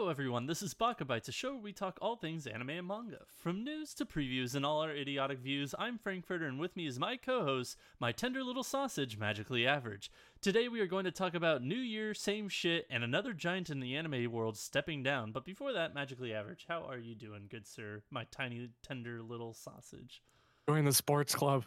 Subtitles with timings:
[0.00, 0.46] Hello, everyone.
[0.46, 3.18] This is Baka Bites, a show where we talk all things anime and manga.
[3.38, 6.98] From news to previews and all our idiotic views, I'm Frankfurter, and with me is
[6.98, 10.10] my co host, my tender little sausage, Magically Average.
[10.40, 13.80] Today, we are going to talk about New Year, same shit, and another giant in
[13.80, 15.32] the anime world stepping down.
[15.32, 18.00] But before that, Magically Average, how are you doing, good sir?
[18.10, 20.22] My tiny, tender little sausage.
[20.66, 21.66] Join the sports club.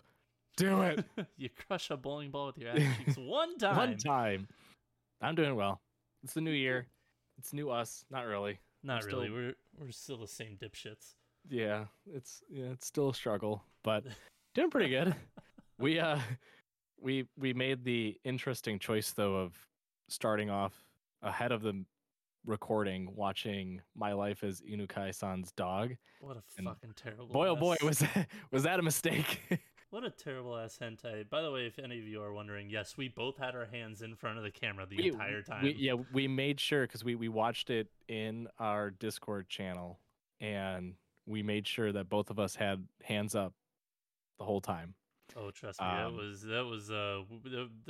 [0.58, 1.06] Do it.
[1.38, 3.78] you crush a bowling ball with your ass cheeks one time.
[3.78, 4.48] One time.
[5.22, 5.82] I'm doing well.
[6.24, 6.88] It's the new year.
[7.44, 8.06] It's new us.
[8.10, 8.58] Not really.
[8.84, 9.26] Not I'm really.
[9.28, 11.16] still- We're we're still the same dipshits.
[11.50, 14.06] Yeah, it's yeah, it's still a struggle, but
[14.56, 15.14] doing pretty good.
[15.78, 16.20] we uh
[17.02, 19.58] we we made the interesting choice though of
[20.08, 20.74] starting off
[21.22, 21.84] ahead of the
[22.46, 25.96] recording watching My Life as Inukai-san's dog.
[26.22, 27.28] What a And fucking terrible.
[27.28, 29.42] Boy oh boy, was that, was that a mistake?
[29.94, 31.30] What a terrible ass hentai.
[31.30, 34.02] By the way, if any of you are wondering, yes, we both had our hands
[34.02, 35.62] in front of the camera the We- entire time.
[35.62, 40.00] We, yeah, we made sure because we, we watched it in our Discord channel
[40.42, 40.96] and
[41.28, 43.54] we made sure that both of us had hands up
[44.40, 44.96] the whole time.
[45.36, 47.22] Oh, trust me, Um, that was that was uh,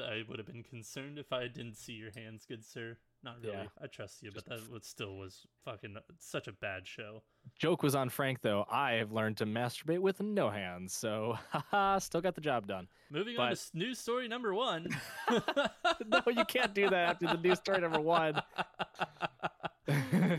[0.03, 2.97] I would have been concerned if I didn't see your hands, good sir.
[3.23, 3.55] Not really.
[3.55, 3.63] Yeah.
[3.81, 7.23] I trust you, but that was still was fucking such a bad show.
[7.57, 8.65] Joke was on Frank though.
[8.69, 12.87] I have learned to masturbate with no hands, so haha, still got the job done.
[13.09, 14.87] Moving on to But- news story number one.
[15.31, 18.41] no, you can't do that after the news story number one.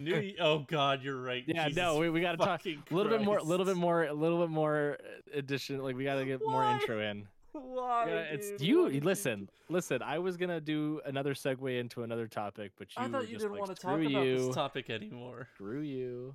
[0.01, 1.45] New, oh God, you're right.
[1.47, 3.77] yeah, Jesus no, we, we got to talk a little bit more, a little bit
[3.77, 4.99] more, a little bit more
[5.35, 5.83] addition.
[5.83, 7.27] Like we got to get more intro in.
[7.55, 8.07] Why?
[8.09, 8.89] Yeah, it's you.
[9.01, 10.03] Listen, listen.
[10.03, 13.43] I was gonna do another segue into another topic, but you I thought you just
[13.43, 14.39] didn't like, want to talk "Screw about you.
[14.47, 15.49] this topic anymore.
[15.55, 16.35] Screw you.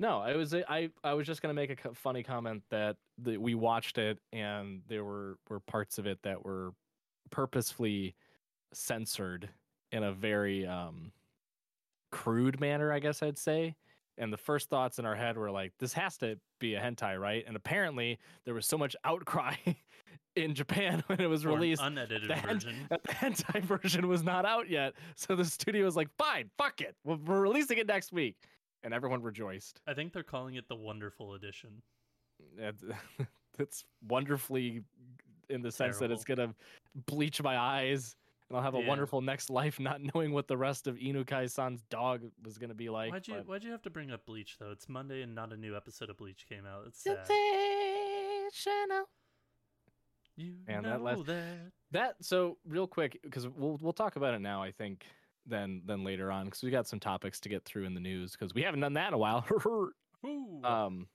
[0.00, 3.54] No, I was I I was just gonna make a funny comment that the, we
[3.54, 6.72] watched it and there were were parts of it that were
[7.30, 8.16] purposefully
[8.72, 9.48] censored
[9.92, 11.12] in a very um
[12.10, 13.76] crude manner, I guess I'd say.
[14.18, 17.18] And the first thoughts in our head were like, this has to be a hentai,
[17.18, 17.44] right?
[17.46, 19.54] And apparently there was so much outcry
[20.36, 22.74] in Japan when it was Or released unedited the hen- version.
[22.90, 24.94] that the hentai version was not out yet.
[25.14, 26.96] So the studio was like, fine, fuck it.
[27.04, 28.36] We're, we're releasing it next week.
[28.82, 29.80] And everyone rejoiced.
[29.86, 31.70] I think they're calling it the Wonderful Edition.
[33.58, 34.82] It's wonderfully
[35.50, 36.54] in the sense that it's going to
[37.06, 38.14] bleach my eyes.
[38.48, 38.88] And I'll have a Yeah.
[38.88, 42.74] wonderful next life not knowing what the rest of Inukai san's dog was going to
[42.74, 43.12] be like.
[43.12, 44.70] why'd you but- Why'd you have to bring up Bleach though?
[44.70, 46.84] It's Monday and not a new episode of Bleach came out.
[46.86, 47.26] It's sad.
[47.26, 49.04] Sensational.
[50.36, 51.72] You Man, know that last- that.
[51.90, 54.62] That so real quick because we'll we'll talk about it now.
[54.62, 55.04] I think
[55.46, 58.32] then then later on because we got some topics to get through in the news
[58.32, 59.44] because we haven't done that in a while.
[60.64, 61.06] Um,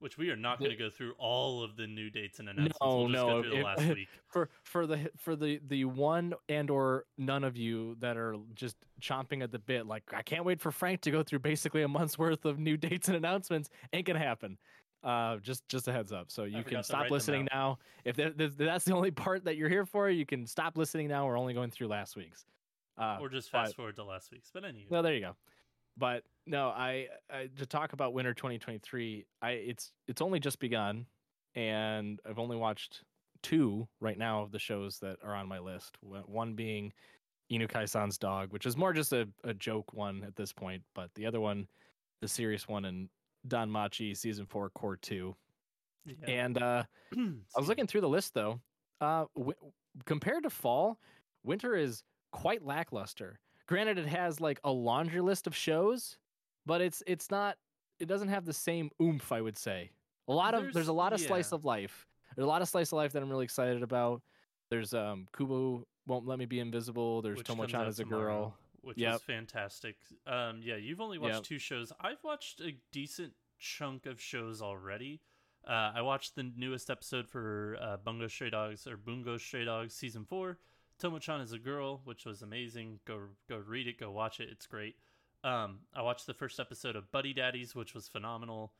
[0.00, 2.78] Which we are not going to go through all of the new dates and announcements.
[2.80, 4.08] No, we'll just no, go through the it- last week.
[4.28, 8.76] for for the for the the one and or none of you that are just
[9.00, 11.88] chomping at the bit, like I can't wait for Frank to go through basically a
[11.88, 13.70] month's worth of new dates and announcements.
[13.92, 14.56] Ain't gonna happen.
[15.02, 16.30] Uh, just just a heads up.
[16.30, 17.78] So you can stop listening now.
[18.04, 21.08] If that, that- that's the only part that you're here for, you can stop listening
[21.08, 21.26] now.
[21.26, 22.46] We're only going through last week's.
[22.96, 24.50] Uh, or just but- fast forward to last week's.
[24.52, 24.86] But anyway.
[24.88, 25.36] well, there you go.
[25.98, 29.26] But no, I, I to talk about winter 2023.
[29.42, 31.06] I it's it's only just begun,
[31.54, 33.02] and I've only watched
[33.42, 35.96] two right now of the shows that are on my list.
[36.00, 36.92] One being
[37.50, 41.26] Inukai-san's dog, which is more just a, a joke one at this point, but the
[41.26, 41.66] other one,
[42.20, 43.08] the serious one, in
[43.48, 45.34] Danmachi season four, core two.
[46.04, 46.14] yeah.
[46.26, 46.84] And uh,
[47.16, 48.60] I was looking through the list though.
[49.00, 49.54] Uh, w-
[50.04, 50.98] compared to fall,
[51.44, 52.02] winter is
[52.32, 53.38] quite lackluster.
[53.68, 56.18] Granted, it has like a laundry list of shows,
[56.66, 57.56] but it's it's not.
[58.00, 59.30] It doesn't have the same oomph.
[59.30, 59.90] I would say
[60.26, 62.06] a lot of there's, There's- a lot of slice of life.
[62.34, 64.22] There's a lot of slice of life that I'm really excited about.
[64.70, 67.20] There's um Kubo won't let me be invisible.
[67.22, 68.54] There's Tomo-chan as a tomorrow, girl.
[68.80, 69.14] which Yep.
[69.16, 69.96] is fantastic.
[70.26, 71.42] Um, yeah, you've only watched Yep.
[71.44, 71.92] two shows.
[72.00, 75.20] I've watched a decent chunk of shows already.
[75.66, 79.92] Uh, I watched the newest episode for uh, Bungo Stray Dogs or Bungo Stray Dogs
[79.94, 80.58] season four.
[80.98, 83.00] Tomo-chan is a girl, which was amazing.
[83.06, 84.48] Go go read it, go watch it.
[84.50, 84.96] It's great.
[85.44, 88.72] Um, I watched the first episode of Buddy Daddies, which was phenomenal.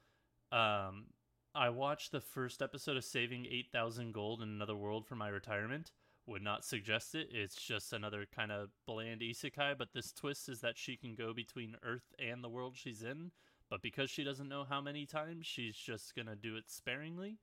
[0.51, 1.07] Um,
[1.55, 5.93] I watched the first episode of Saving 8,000 Gold in Another World for my retirement.
[6.27, 7.29] Would not suggest it.
[7.33, 11.33] It's just another kind of bland isekai, but this twist is that she can go
[11.33, 13.31] between Earth and the world she's in,
[13.71, 17.39] but because she doesn't know how many times, she's just going to do it sparingly.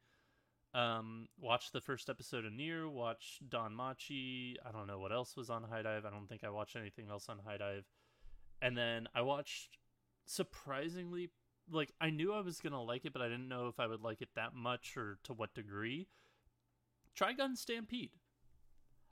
[0.75, 4.55] Um, watch the first episode of NieR, watch Danmachi.
[4.65, 6.05] I don't know what else was on HIDIVE.
[6.05, 7.85] I don't think I watched anything else on HIDIVE.
[8.61, 9.77] And then I watched
[10.25, 11.29] surprisingly
[11.71, 14.01] like I knew I was gonna like it, but I didn't know if I would
[14.01, 16.07] like it that much or to what degree.
[17.17, 18.11] Trigun Stampede.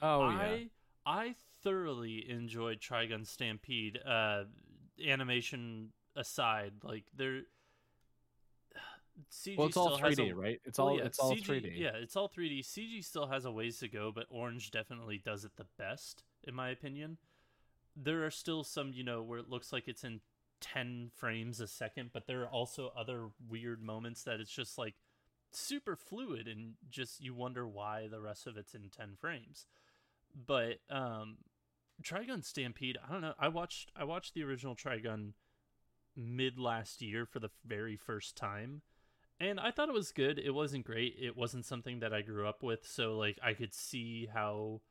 [0.01, 0.63] Oh I yeah.
[1.05, 3.99] I thoroughly enjoyed Trigun Stampede.
[4.05, 4.43] Uh,
[5.05, 7.41] animation aside, like there.
[9.31, 10.61] CG Well, it's all 3D, a- right?
[10.65, 11.77] It's well, all yeah, it's all CG 3D.
[11.77, 12.61] Yeah, it's all 3D.
[12.61, 16.53] CG still has a ways to go, but Orange definitely does it the best, in
[16.55, 17.17] my opinion.
[17.95, 20.21] There are still some, you know, where it looks like it's in
[20.61, 24.95] 10 frames a second, but there are also other weird moments that it's just like
[25.51, 29.67] super fluid and just you wonder why the rest of it's in 10 frames.
[30.47, 31.37] But um
[32.01, 33.35] Trigun Stampede, I don't know.
[33.37, 35.33] I watched I watched the original Trigun
[36.15, 38.81] mid last year for the very first time
[39.43, 40.39] and I thought it was good.
[40.39, 41.17] It wasn't great.
[41.19, 44.81] It wasn't something that I grew up with, so like I could see how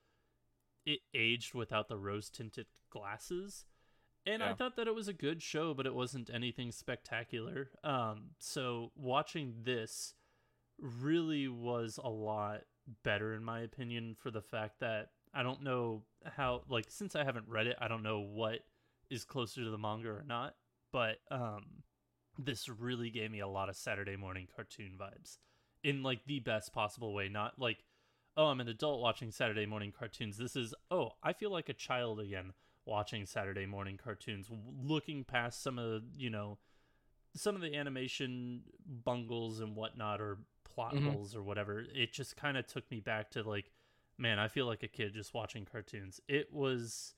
[0.84, 3.64] it aged without the rose tinted glasses.
[4.26, 7.70] And I thought that it was a good show, but it wasn't anything spectacular.
[7.82, 10.14] Um, so watching this
[10.78, 12.60] really was a lot
[13.02, 17.24] better in my opinion for the fact that I don't know how like since I
[17.24, 18.60] haven't read it, I don't know what
[19.10, 20.54] is closer to the manga or not,
[20.92, 21.82] but um
[22.38, 25.38] this really gave me a lot of Saturday morning cartoon vibes
[25.82, 27.28] in like the best possible way.
[27.28, 27.84] Not like,
[28.36, 30.38] oh, I'm an adult watching Saturday morning cartoons.
[30.38, 32.52] This is, oh, I feel like a child again
[32.84, 34.48] watching Saturday morning cartoons,
[34.82, 36.58] looking past some of the, you know,
[37.34, 41.12] some of the animation bungles and whatnot or plot Mhm.
[41.12, 41.80] holes or whatever.
[41.80, 43.70] It just kind of took me back to like,
[44.18, 46.20] man, I feel like a kid just watching cartoons.
[46.28, 47.14] It was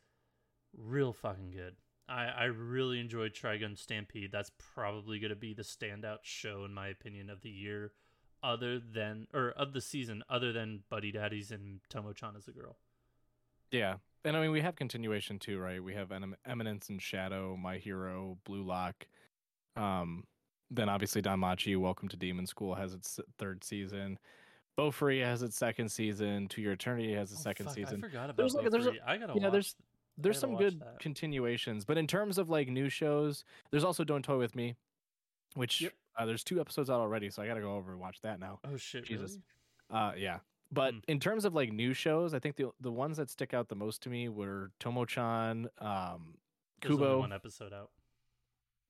[0.77, 1.77] real fucking good.
[2.09, 4.31] I, I really enjoyed Trigun Stampede.
[4.33, 7.93] That's probably going to be the standout show, in my opinion, of the year,
[8.43, 12.77] other than, or of the season, other than Buddy Daddies and Tomo-chan as a girl.
[13.71, 13.95] Yeah.
[14.25, 15.83] And I mean, we have continuation too, right?
[15.83, 19.07] We have Enem- Eminence and Shadow, My Hero, Blue Lock.
[19.77, 20.25] Um,
[20.71, 24.19] then obviously Danmachi, Welcome to Demon School has its third season.
[24.79, 26.49] Bofuri has its second season.
[26.49, 27.99] To Your Eternity has its Oh, second fuck, season.
[28.05, 29.09] I forgot about There's like- there's a-.
[29.09, 29.53] I gotta yeah, watch.
[29.53, 29.75] there's-
[30.17, 30.99] There's some good that.
[31.01, 34.77] continuations, but in terms of like new shows, there's also Don't Toy with Me,
[35.55, 35.93] which Yep.
[36.17, 38.61] uh, there's two episodes out already, so I gotta go over and watch that now.
[38.65, 39.05] Oh shit!
[39.05, 39.39] Jesus.
[39.91, 40.03] really?
[40.03, 40.39] Uh, yeah.
[40.73, 41.01] But Hmm.
[41.09, 43.75] in terms of like new shows, I think the the ones that stick out the
[43.77, 46.39] most to me were Tomo-chan, um,
[46.81, 47.19] There's Kubo.
[47.21, 47.91] one episode out.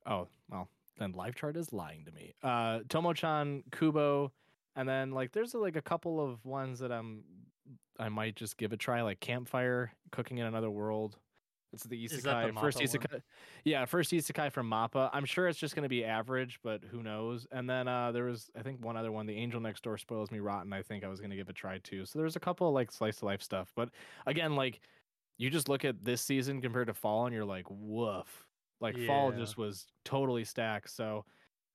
[0.06, 0.68] Oh, well,
[0.98, 2.34] then Live Chart is lying to me.
[2.42, 4.32] Uh, Tomo-chan, Kubo,
[4.76, 7.24] and then like there's like a couple of ones that I'm
[7.98, 11.18] I might just give a try, like Campfire, Cooking in Another World.
[11.72, 13.22] It's the Is that the isekai first Mappa one?
[13.64, 15.10] Yeah, first isekai from Mappa.
[15.12, 17.46] I'm sure it's just gonna be average, but who knows?
[17.50, 20.30] And then uh there was I think one other one, The Angel Next Door Spoils
[20.30, 20.72] Me Rotten.
[20.72, 22.06] I think I was gonna give a try too.
[22.06, 23.90] So there's a couple of like slice of life stuff, but
[24.26, 24.80] again, like
[25.36, 28.44] you just look at this season compared to fall, and you're like, woof.
[28.80, 30.90] Like fall just was totally stacked.
[30.90, 31.24] So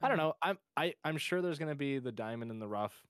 [0.02, 0.34] I don't know.
[0.42, 3.04] I'm I I'm sure there's gonna be the diamond in the rough.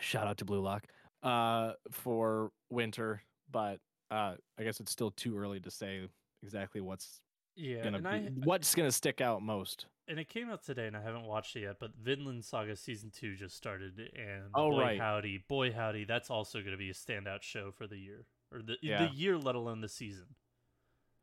[0.00, 0.88] Shout out to Blue Lock
[1.26, 3.80] uh for winter, but
[4.10, 6.08] uh I guess it's still too early to say
[6.42, 7.20] exactly what's
[7.56, 9.86] Yeah, gonna and be I what's gonna stick out most.
[10.08, 11.76] and it came out today, and I haven't watched it yet.
[11.80, 14.98] But Vinland Saga season two just started, and Oh, boy right.
[14.98, 18.62] howdy, boy howdy, that's also going to be a standout show for the year or
[18.62, 19.08] the Yeah.
[19.08, 20.26] the year, let alone the season.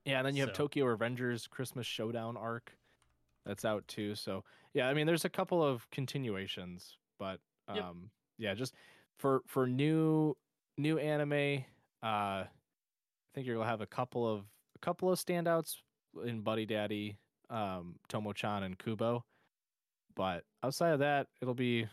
[0.06, 2.74] Yeah, and then you have Tokyo Revengers Christmas Showdown arc
[3.46, 4.16] that's out too.
[4.16, 4.44] So
[4.74, 7.86] yeah, I mean there's a couple of continuations, but um Yep.
[8.38, 8.74] yeah, just
[9.20, 10.36] for for new
[10.78, 11.66] new anime,
[12.04, 12.50] uh I
[13.34, 15.78] think you'll have a couple of a couple of standouts
[16.24, 19.26] in Buddy Daddy, um, Tomo-chan and Kubo.
[20.16, 21.90] But outside of that, it'll be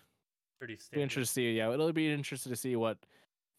[0.58, 1.02] Pretty be standard.
[1.02, 1.56] interesting to see.
[1.56, 2.98] Yeah, it'll be interesting to see what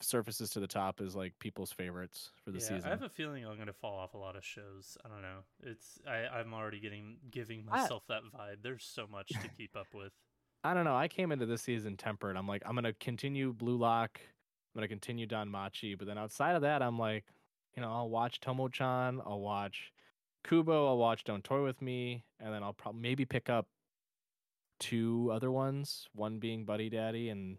[0.02, 2.86] surfaces to the top is like people's favorites for the yeah, season.
[2.86, 4.98] I have a feeling I'm going to fall off a lot of shows.
[5.06, 5.44] I don't know.
[5.64, 8.62] It's I I'm already getting giving I- myself that vibe.
[8.62, 10.14] There's so much to keep up with.
[10.64, 10.96] I don't know.
[10.96, 12.38] I came into this season tempered.
[12.38, 14.20] I'm like, I'm gonna continue Blue Lock.
[14.20, 17.26] I'm gonna continue Danmachi, but then outside of that, I'm like,
[17.76, 19.22] you know, I'll watch Tomo-chan.
[19.26, 19.92] I'll watch
[20.44, 20.88] Kubo.
[20.88, 23.68] I'll watch Don't Toy with Me, and then I'll probably maybe pick up
[24.80, 26.08] two other ones.
[26.14, 27.58] One being Buddy Daddy, and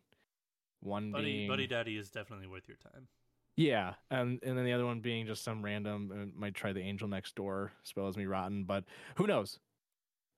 [0.81, 3.09] one Buddy being Buddy Daddy is definitely worth your time.
[3.57, 6.81] Yeah, and and then the other one being just some random uh, might try the
[6.81, 8.85] angel next door spells me rotten, but
[9.17, 9.59] who knows?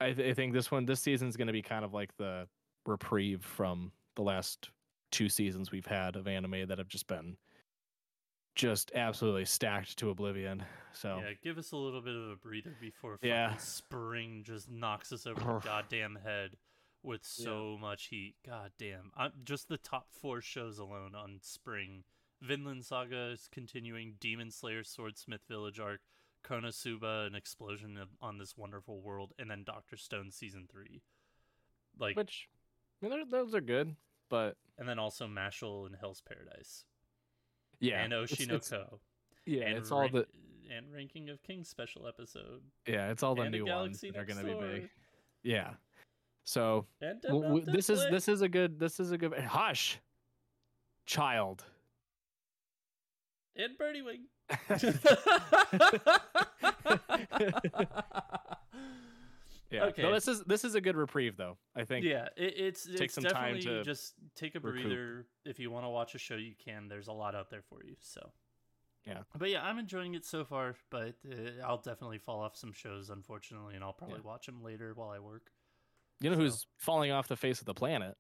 [0.01, 2.17] I, th- I think this one this season is going to be kind of like
[2.17, 2.47] the
[2.87, 4.71] reprieve from the last
[5.13, 7.37] two seasons we've had of anime that have just been
[8.55, 10.63] just absolutely stacked to oblivion.
[10.93, 13.57] So Yeah, give us a little bit of a breather before fucking Yeah.
[13.57, 16.57] spring just knocks us over the goddamn head
[17.03, 18.35] with so much heat.
[18.47, 19.11] God damn.
[19.17, 22.05] I'm, just the top four shows alone on spring.
[22.41, 26.01] Vinland Saga is continuing, Demon Slayer Swordsmith Village arc,
[26.45, 31.03] Konosuba, an explosion of, on this wonderful world, and then Doctor Stone season three.
[31.99, 32.49] Like, which
[33.03, 33.97] I mean, those are good,
[34.29, 36.85] but and then also Mashle and Hell's Paradise.
[37.81, 38.99] yeah, and it's- it's- Oshinoko.
[39.47, 40.27] yeah, and it's all the
[40.71, 42.63] and Ranking of Kings special episode.
[42.87, 44.91] yeah, it's all the new ones that are going to be big.
[45.43, 45.75] Yeah,
[46.45, 49.99] so w- w- this is this is a good this is a good hush,
[51.07, 51.65] child.
[53.57, 54.25] and Birdie Wing.
[59.71, 59.85] Yeah.
[59.87, 60.03] Okay.
[60.03, 61.57] No, this is this is a good reprieve though.
[61.75, 62.05] I think.
[62.05, 64.83] yeah, it, it's take it's some time definitely to just take a recoup.
[64.85, 65.27] breather.
[65.45, 66.87] If you want to watch a show, you can.
[66.89, 67.97] There's a lot out there for you.
[68.01, 68.31] So.
[69.07, 69.19] Yeah.
[69.37, 70.77] But yeah, I'm enjoying it so far.
[70.91, 74.31] But uh, I'll definitely fall off some shows, unfortunately, and I'll probably Yeah.
[74.31, 75.51] watch them later while I work.
[76.21, 78.17] You know So- who's falling off the face of the planet?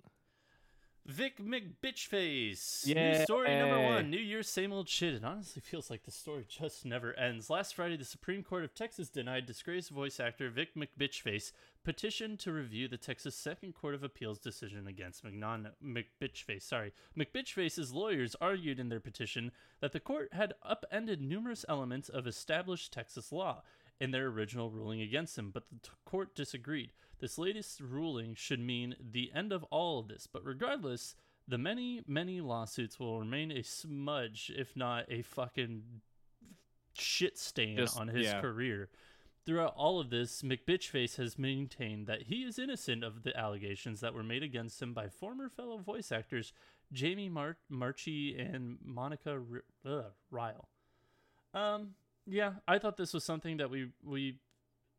[1.06, 2.86] Vic McBitchface.
[2.86, 4.08] New story number one.
[4.08, 5.12] New Year, same old shit.
[5.12, 7.50] It honestly feels like the story just never ends.
[7.50, 11.52] Last Friday, the Supreme Court of Texas denied disgraced voice actor Vic McBitchface
[11.84, 16.62] petition to review the Texas Second Court of Appeals decision against McNon- McBitchface.
[16.62, 22.26] Sorry, McBitchface's lawyers argued in their petition that the court had upended numerous elements of
[22.26, 23.62] established Texas law
[24.00, 26.90] in their original ruling against him, but the t- court disagreed.
[27.24, 31.14] This latest ruling should mean the end of all of this, but regardless,
[31.48, 36.02] the many, many lawsuits will remain a smudge, if not a fucking
[36.92, 38.42] shit stain Just- on his yeah.
[38.42, 38.90] career.
[39.46, 44.12] Throughout all of this, McBitchface has maintained that he is innocent of the allegations that
[44.12, 46.52] were made against him by former fellow voice actors
[46.92, 50.68] Jamie Mar- Marchi and Monica R- uh, Rial.
[51.54, 51.94] Um,
[52.26, 54.40] yeah, I thought this was something that we we.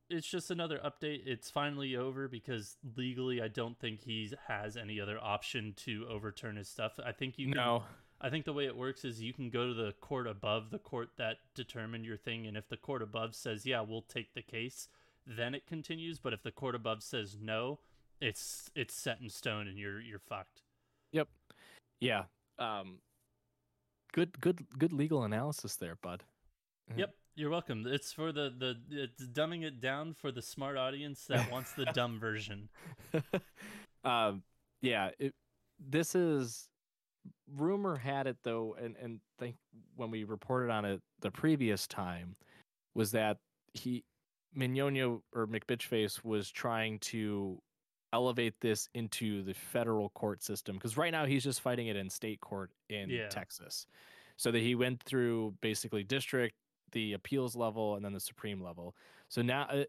[0.09, 1.21] It's just another update.
[1.25, 6.57] It's finally over because legally, I don't think he has any other option to overturn
[6.57, 6.99] his stuff.
[7.03, 7.83] I think you can, No.
[8.21, 10.79] I think the way it works is you can go to the court above the
[10.79, 14.41] court that determined your thing, and if the court above says, "Yeah, we'll take the
[14.41, 14.87] case,"
[15.25, 16.19] then it continues.
[16.19, 17.79] But if the court above says no,
[18.21, 20.61] it's it's set in stone, and you're you're fucked.
[21.11, 21.27] Yep.
[21.99, 22.25] Yeah.
[22.57, 22.99] Um.
[24.13, 24.39] Good.
[24.39, 24.65] Good.
[24.77, 26.23] Good legal analysis there, bud.
[26.95, 27.85] Yep, you're welcome.
[27.87, 31.85] It's for the the it's dumbing it down for the smart audience that wants the
[31.85, 32.69] dumb version.
[34.03, 34.43] um.
[34.81, 35.09] Yeah.
[35.19, 35.33] It.
[35.79, 36.67] This is.
[37.55, 39.55] Rumor had it though, and and think
[39.95, 42.35] when we reported on it the previous time,
[42.93, 43.37] was that
[43.73, 44.03] he
[44.55, 47.59] Mignogna or McBitchface was trying to
[48.13, 52.09] elevate this into the federal court system because right now he's just fighting it in
[52.09, 53.27] state court in Yeah.
[53.27, 53.85] Texas.
[54.37, 56.55] So that he went through basically district,
[56.95, 58.95] the appeals level, and then the supreme level.
[59.27, 59.83] So now, uh,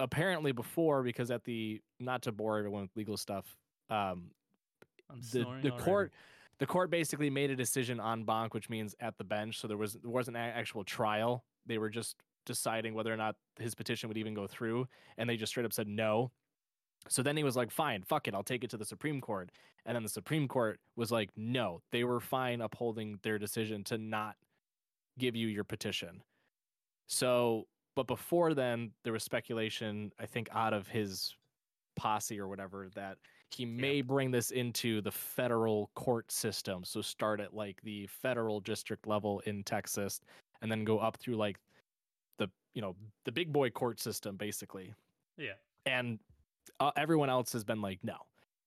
[0.00, 3.56] apparently, before because at the not to bore everyone with legal stuff,
[3.88, 4.32] um,
[5.08, 5.70] I'm the the already.
[5.70, 6.12] court
[6.58, 9.60] the court basically made a decision en banc, which means at the bench.
[9.60, 11.44] So there was there wasn't an actual trial.
[11.64, 15.36] They were just deciding whether or not his petition would even go through, and they
[15.36, 16.32] just straight up said no.
[17.08, 19.50] So then he was like, "Fine, fuck it, I'll take it to the Supreme Court."
[19.86, 23.96] And then the Supreme Court was like, "No, they were fine upholding their decision to
[23.96, 24.34] not
[25.18, 26.22] give you your petition."
[27.08, 31.34] So, but before then, there was speculation, I think, out of his
[31.96, 33.18] posse or whatever, that
[33.50, 36.84] he may bring this into the federal court system.
[36.84, 40.20] So start at like the federal district level in Texas,
[40.62, 41.58] and then go up through like
[42.38, 44.94] the you know the big boy court system, basically.
[45.36, 45.52] Yeah,
[45.86, 46.18] And
[46.80, 48.16] uh, everyone else has been like, no,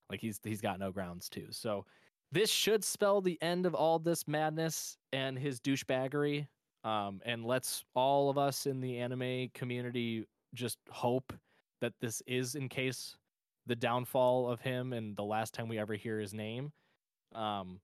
[0.10, 1.48] like he's he's got no grounds too.
[1.51, 1.86] So
[2.31, 6.48] this should spell the end of all this madness and his douchebaggery.
[6.84, 11.34] Um, and let's all of us in the anime community just hope
[11.80, 13.16] that this is in case
[13.68, 16.72] the downfall of him and the last time we ever hear his name.
[17.34, 17.80] Um,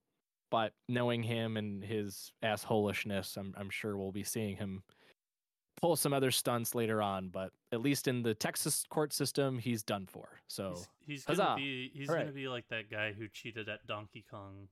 [0.50, 4.82] but knowing him and his assholishness, I'm I'm sure we'll be seeing him
[5.80, 7.28] pull some other stunts later on.
[7.28, 10.28] But at least in the Texas court system, he's done for.
[10.48, 10.74] So
[11.06, 12.20] he's, he's gonna be he's Hooray.
[12.20, 14.68] gonna be like that guy who cheated at Donkey Kong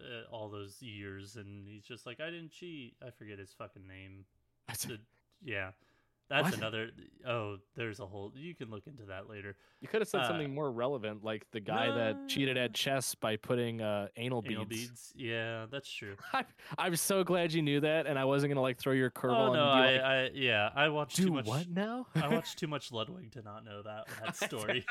[0.00, 2.96] uh, all those years, and he's just like, I didn't cheat.
[3.06, 4.24] I forget his fucking name.
[4.86, 5.00] The-
[5.42, 5.70] yeah,
[6.30, 6.58] That's What?
[6.58, 6.90] another.
[7.26, 8.32] Oh, there's a whole.
[8.36, 9.56] You can look into that later.
[9.80, 13.14] You could have said Uh, something more relevant, like the guy that cheated at chess
[13.14, 14.88] by putting uh, anal, Anal beads.
[14.88, 15.12] beads.
[15.16, 16.16] Yeah, that's true.
[16.34, 16.44] I'm,
[16.76, 19.48] I'm so glad you knew that, and I wasn't gonna like throw your curveball.
[19.48, 21.46] Oh no, I, like, I yeah, I watched too much.
[21.46, 22.06] Do what now?
[22.14, 24.84] I watched too much Ludwig to not know that that story.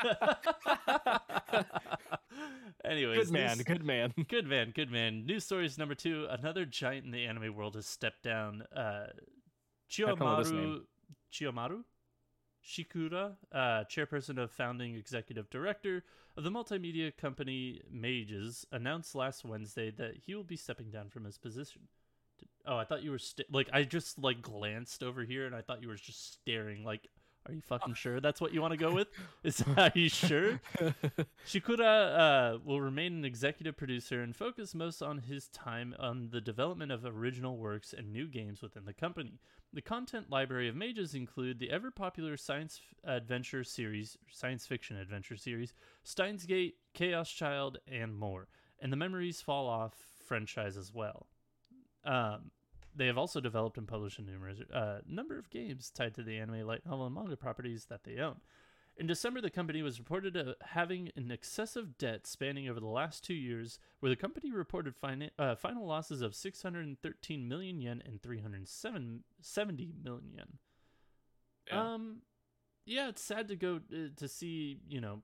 [2.84, 4.12] Anyways, good man, news- good man.
[4.28, 5.24] Good man, good man.
[5.26, 6.26] News stories number two.
[6.30, 8.62] Another giant in the anime world has stepped down.
[8.74, 9.06] Uh,
[9.90, 10.80] Chiyomaru?
[11.32, 11.84] Chiyomaru
[12.64, 16.04] Shikura, uh, chairperson of founding executive director
[16.36, 21.24] of the multimedia company Mages, announced last Wednesday that he will be stepping down from
[21.24, 21.82] his position.
[22.66, 25.62] Oh, I thought you were st- like I just like glanced over here and I
[25.62, 26.84] thought you were just staring.
[26.84, 27.08] Like,
[27.48, 29.08] are you fucking sure that's what you want to go with?
[29.42, 30.60] Is are you sure?
[31.46, 36.40] Shikura uh, will remain an executive producer and focus most on his time on the
[36.40, 39.40] development of original works and new games within the company.
[39.72, 45.36] The content library of Mages include the ever popular science adventure series, science fiction adventure
[45.36, 48.48] series, Steins Gate, Chaos Child, and more,
[48.80, 49.94] and the Memories Fall Off
[50.26, 51.26] franchise as well.
[52.04, 52.50] Um,
[52.98, 56.38] they have also developed and published a numerous uh, number of games tied to the
[56.38, 58.36] anime, light novel, and manga properties that they own.
[58.96, 63.22] In December, the company was reported uh, having an excessive debt spanning over the last
[63.22, 68.20] two years, where the company reported fina- uh, final losses of 613 million yen and
[68.20, 70.58] 370 million yen.
[71.68, 71.94] Yeah.
[71.94, 72.22] Um,
[72.84, 75.22] yeah, it's sad to go uh, to see, you know,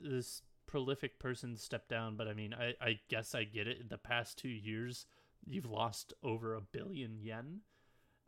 [0.00, 3.78] this prolific person step down, but I mean, I, I guess I get it.
[3.80, 5.06] In the past two years,
[5.46, 7.60] you've lost over a billion yen.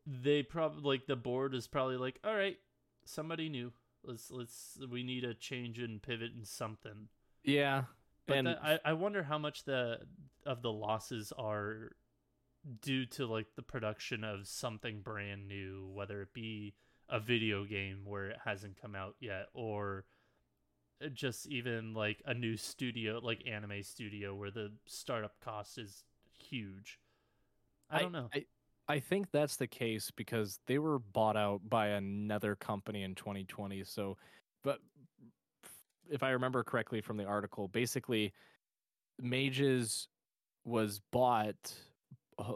[0.07, 2.59] They probably like the board is probably like, all right,
[3.05, 3.73] somebody new.
[4.05, 7.09] Let's let's we need a change and pivot and something.
[7.45, 7.85] yeah,
[8.27, 10.01] But and that, I I wonder how much the
[10.45, 11.93] of the losses are
[12.81, 16.75] due to like the production of something brand new, whether it be
[17.09, 20.05] a video game where it hasn't come out yet, or
[21.05, 26.05] uh, just even like a new studio, like anime studio, where the startup cost is
[26.39, 26.99] huge.
[27.93, 28.29] I don't know.
[28.35, 28.45] I,
[28.89, 33.85] I think that's the case because they were bought out by another company in 2020.
[33.85, 34.17] So,
[34.65, 34.79] but
[36.11, 38.33] if I remember correctly from the article, basically,
[39.21, 40.09] Mages
[40.65, 41.75] was bought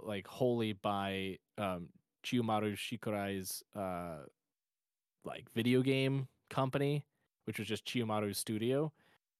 [0.02, 1.88] like wholly by um,
[2.24, 4.24] Chiyomaru Shikurai's uh,
[5.24, 7.04] like video game company,
[7.44, 8.92] which was just Chiyomaru Studio.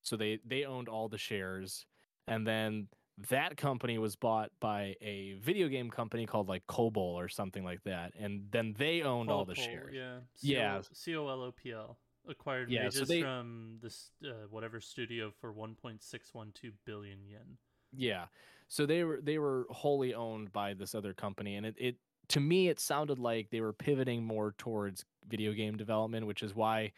[0.02, 1.84] So they they owned all the shares,
[2.28, 2.88] and then
[3.30, 7.82] that company was bought by a video game company called like Cobol or something like
[7.84, 9.94] that, and then they owned all the shares.
[9.94, 10.18] Yeah.
[10.40, 10.80] Yeah.
[10.92, 11.98] C O L O P L
[12.28, 17.56] acquired Yeah, so they- from this uh, whatever studio for 1.612 billion yen.
[17.96, 18.26] Yeah.
[18.68, 21.96] So they were they were wholly owned by this other company and it, it
[22.28, 26.54] to me it sounded like they were pivoting more towards video game development, which is
[26.54, 26.90] why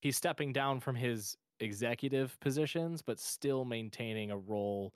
[0.00, 4.92] he's stepping down from his executive positions but still maintaining a role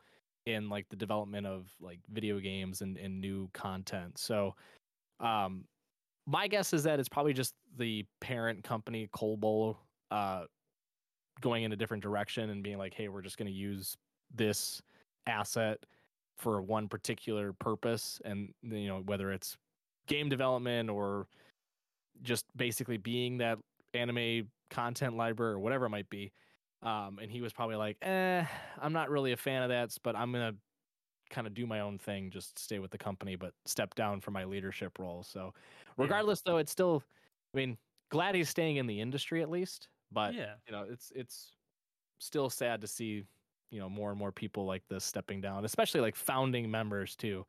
[0.49, 4.19] in like the development of like video games and, and new content.
[4.19, 4.55] So
[5.21, 5.65] um
[6.27, 9.77] my guess is that it's probably just the parent company Colbol
[10.11, 10.45] uh
[11.41, 13.97] going in a different direction and being like, hey, we're just gonna use
[14.35, 14.83] this
[15.27, 15.79] asset
[16.37, 19.57] for one particular purpose and you know whether it's
[20.07, 21.27] game development or
[22.23, 23.59] just basically being that
[23.95, 26.33] anime content library or whatever it might be
[26.83, 28.47] um and he was probably like eh
[28.79, 30.55] i'm not really a fan of that but i'm gonna
[31.31, 34.35] kind of do my own thing just stay with the company but step down from
[34.35, 35.53] my leadership role so
[35.99, 36.05] Yeah.
[36.05, 37.03] regardless though it's still
[37.55, 37.79] i mean
[38.11, 40.57] glad he's staying in the industry at least but yeah.
[40.67, 41.53] you know it's it's
[42.19, 43.25] still sad to see
[43.71, 47.47] you know more and more people like this stepping down especially like founding members too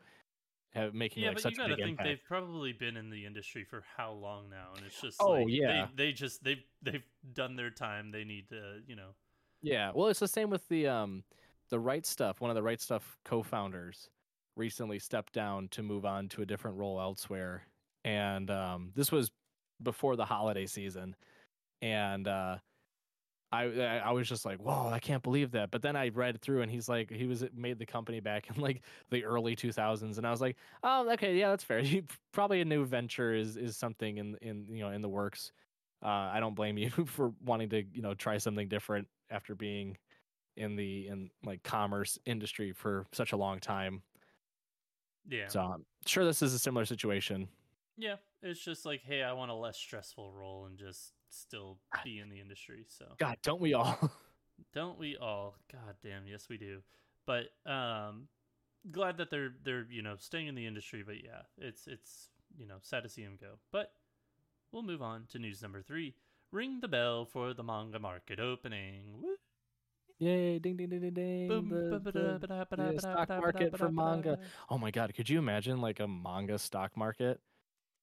[0.74, 2.08] have making Yeah, like but you gotta think impact.
[2.08, 5.48] they've probably been in the industry for how long now, and it's just Oh, like,
[5.50, 5.88] yeah.
[5.96, 7.04] they, they just they've they've
[7.34, 8.12] done their time.
[8.12, 9.16] They need to, you know,
[9.62, 9.92] yeah.
[9.94, 11.24] Well it's the same with the um
[11.70, 12.40] the Right Stuf.
[12.40, 14.10] One of the Right Stuf co-founders
[14.56, 17.64] recently stepped down to move on to a different role elsewhere.
[18.04, 19.32] And um this was
[19.82, 21.16] before the holiday season.
[21.82, 22.60] And uh
[23.52, 23.64] I
[24.00, 25.72] I was just like, whoa, I can't believe that.
[25.72, 28.62] But then I read through, and he's like, he was made the company back in
[28.62, 31.80] like the early 2000s, and I was like, oh, okay, yeah, that's fair.
[31.90, 35.52] You, probably a new venture is is something in in you know in the works.
[36.02, 39.98] Uh, I don't blame you for wanting to you know try something different after being
[40.58, 44.04] in the in like commerce industry for such a long time.
[45.26, 47.50] yeah, So I'm sure this is a similar situation.
[47.98, 48.18] yeah.
[48.42, 52.30] It's just like, hey, I want a less stressful role and just still be in
[52.30, 52.86] the industry.
[52.88, 53.98] So God, don't we all?
[54.74, 55.56] don't we all?
[55.72, 56.80] God damn, yes we do.
[57.26, 58.28] But um,
[58.92, 61.04] glad that they're they're you know staying in the industry.
[61.06, 63.60] But yeah, it's it's you know sad to see him go.
[63.72, 63.92] But
[64.72, 66.16] we'll move on to news number three.
[66.52, 69.04] Ring the bell for the manga market opening.
[69.22, 69.36] Woo!
[70.18, 70.60] Yay!
[70.60, 71.48] Ding ding ding ding ding.
[71.48, 73.78] Boom, the- ba- ba- da- the- ba- da- ba- da- the da- stock market for
[73.78, 74.40] da- ba- da- manga.
[74.70, 77.40] Oh my god, could you imagine like a manga stock market?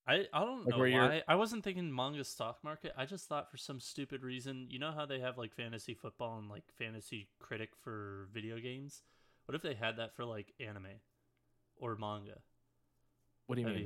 [0.07, 1.23] I, I don't Like know where you're- why.
[1.27, 2.93] I wasn't thinking manga stock market.
[2.97, 6.37] I just thought for some stupid reason, you know how they have like fantasy football
[6.37, 9.01] and like fantasy critic for video games?
[9.45, 11.01] What if they had that for like anime
[11.77, 12.39] or manga?
[13.47, 13.85] What do you Have mean?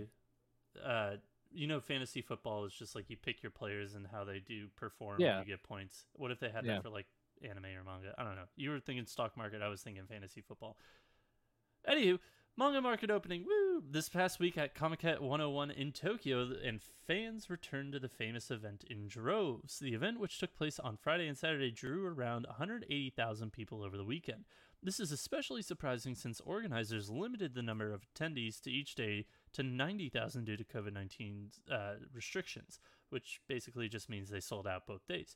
[0.75, 1.17] you- uh,
[1.53, 4.67] you know, fantasy football is just like you pick your players and how they do
[4.77, 5.39] perform Yeah.
[5.39, 6.05] and you get points.
[6.13, 6.75] What if they had Yeah.
[6.75, 7.07] that for like
[7.43, 8.13] anime or manga?
[8.17, 8.47] I don't know.
[8.55, 9.61] You were thinking stock market.
[9.61, 10.77] I was thinking fantasy football.
[11.89, 12.19] Anywho,
[12.61, 13.43] manga market opening.
[13.43, 13.81] Woo!
[13.89, 18.83] This past week at Comiket 101 in Tokyo, and fans returned to the famous event
[18.87, 19.79] in droves.
[19.79, 24.05] The event, which took place on Friday and Saturday, drew around 180,000 people over the
[24.05, 24.45] weekend.
[24.83, 29.63] This is especially surprising since organizers limited the number of attendees to each day to
[29.63, 35.07] 90,000 due to COVID 19 uh, restrictions, which basically just means they sold out both
[35.07, 35.35] days.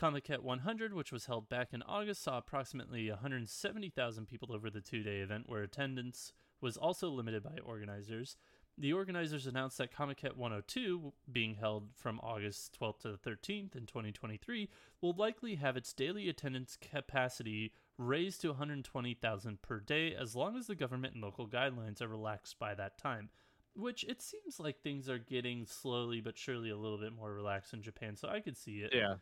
[0.00, 5.02] Comiket 100, which was held back in August, saw approximately 170,000 people over the two
[5.02, 6.32] day event, where attendance
[6.62, 8.36] was also limited by organizers.
[8.78, 13.84] The organizers announced that Comiket 102, being held from August 12th to the 13th in
[13.84, 14.70] 2023,
[15.02, 20.68] will likely have its daily attendance capacity raised to 120,000 per day as long as
[20.68, 23.28] the government and local guidelines are relaxed by that time.
[23.74, 27.74] Which it seems like things are getting slowly but surely a little bit more relaxed
[27.74, 28.92] in Japan, so I could see it.
[28.94, 29.16] Yeah.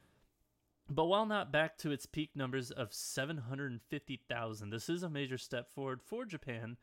[0.88, 5.72] But while not back to its peak numbers of 750,000, this is a major step
[5.72, 6.76] forward for Japan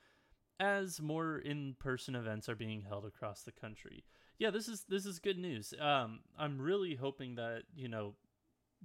[0.59, 4.03] as more in-person events are being held across the country.
[4.39, 5.73] Yeah, this is this is good news.
[5.79, 8.15] Um I'm really hoping that, you know,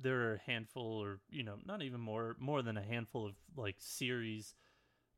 [0.00, 3.34] there are a handful or, you know, not even more more than a handful of
[3.56, 4.54] like series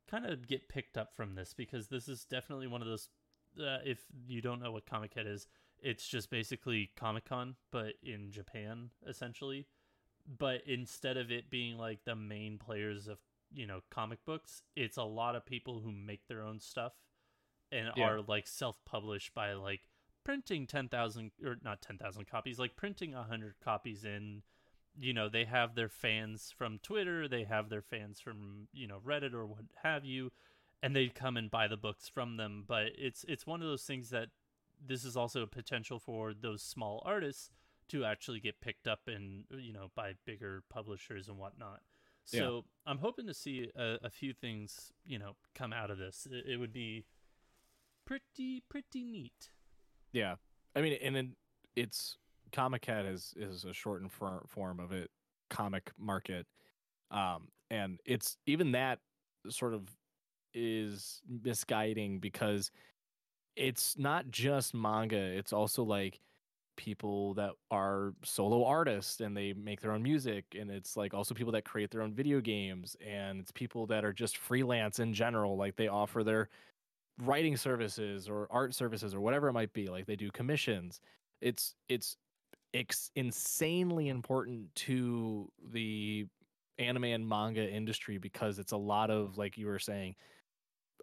[0.08, 3.08] kind of get picked up from this because this is definitely one of those
[3.58, 5.46] uh, if you don't know what Comiket is,
[5.78, 9.66] it's just basically Comic Con but in Japan essentially
[10.38, 13.18] but instead of it being like the main players of
[13.54, 16.92] you know comic books it's a lot of people who make their own stuff
[17.72, 18.08] and Yeah.
[18.08, 19.88] are like self-published by like
[20.24, 24.42] printing 10,000 or not 10,000 copies like printing 100 copies in
[24.98, 29.00] you know they have their fans from Twitter they have their fans from you know
[29.04, 30.30] Reddit or what have you
[30.82, 33.84] and they come and buy the books from them but it's it's one of those
[33.84, 34.28] things that
[34.86, 37.50] this is also a potential for those small artists
[37.88, 41.80] to actually get picked up and you know by bigger publishers and whatnot.
[42.32, 42.40] Yeah.
[42.40, 46.26] So I'm hoping to see a, a few things you know come out of this.
[46.30, 47.04] It, it would be
[48.06, 49.50] pretty pretty neat.
[50.12, 50.36] Yeah,
[50.76, 51.36] I mean, and then
[51.76, 52.16] it's
[52.52, 55.10] Comiket is is a shortened for, form of it,
[55.50, 56.46] comic market,
[57.10, 59.00] um, and it's even that
[59.48, 59.88] sort of
[60.54, 62.70] is misguiding because
[63.56, 66.20] it's not just manga; it's also like
[66.76, 71.34] people that are solo artists and they make their own music and it's like also
[71.34, 75.12] people that create their own video games and it's people that are just freelance in
[75.12, 76.48] general like they offer their
[77.18, 81.00] writing services or art services or whatever it might be like they do commissions.
[81.40, 82.16] It's it's
[82.72, 86.26] ex- insanely important to the
[86.78, 90.16] anime and manga industry because it's a lot of like you were saying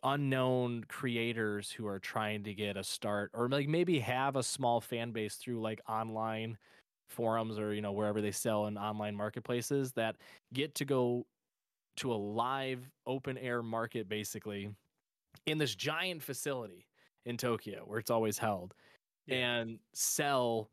[0.03, 4.81] unknown creators who are trying to get a start or like maybe have a small
[4.81, 6.57] fan base through like online
[7.09, 10.15] forums or you know wherever they sell in online marketplaces that
[10.53, 11.25] get to go
[11.97, 14.73] to a live open air market basically
[15.45, 16.87] in this giant facility
[17.25, 18.73] in Tokyo where it's always held
[19.27, 19.35] Yeah.
[19.59, 20.69] and sell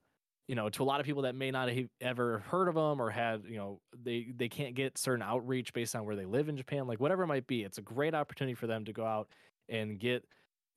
[0.49, 3.01] you know to a lot of people that may not have ever heard of them
[3.01, 6.49] or had you know they they can't get certain outreach based on where they live
[6.49, 9.05] in Japan like whatever it might be it's a great opportunity for them to go
[9.05, 9.29] out
[9.69, 10.25] and get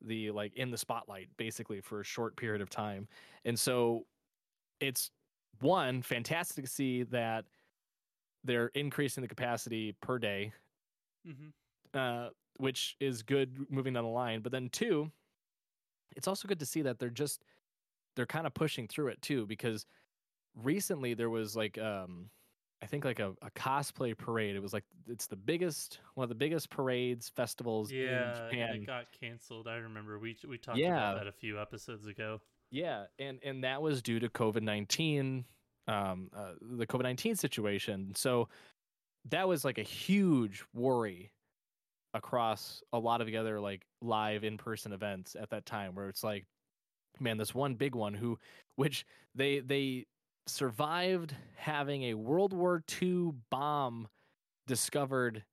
[0.02, 3.08] the like in the spotlight basically for a short period of time
[3.46, 4.06] and so
[4.80, 5.12] it's
[5.62, 7.46] one fantastic to see that
[8.44, 10.52] they're increasing the capacity per day
[11.28, 11.50] Mm-hmm.
[11.94, 14.42] uh, which is good moving down the line.
[14.42, 15.12] But then two,
[16.16, 17.44] it's also good to see that they're just
[18.16, 19.86] they're kind of pushing through it too, because
[20.56, 22.32] recently there was like um
[22.84, 24.56] I think like a, a cosplay parade.
[24.56, 28.84] It was like it's the biggest one of the biggest parades festivals in Yeah, it
[28.86, 29.68] got canceled.
[29.68, 30.90] I remember we we talked Yeah.
[30.90, 32.42] about that a few episodes ago.
[32.72, 35.46] Yeah, and and that was due to COVID nineteen,
[35.88, 38.16] um, uh, the COVID nineteen situation.
[38.16, 38.48] So
[39.26, 41.34] that was like a huge worry
[42.14, 46.10] across a lot of the other like live in person events at that time, where
[46.10, 46.48] it's like,
[47.22, 48.38] man, this one big one who,
[48.76, 49.06] which
[49.36, 50.06] they they
[50.48, 54.08] survived having a World War II bomb
[54.68, 55.46] discovered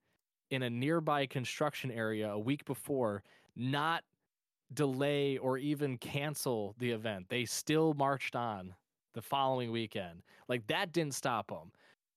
[0.51, 3.23] in a nearby construction area a week before,
[3.57, 4.05] not
[4.75, 7.27] delay or even cancel the event.
[7.29, 8.75] They still marched on
[9.15, 10.23] the following weekend.
[10.49, 11.73] Like that didn't stop them.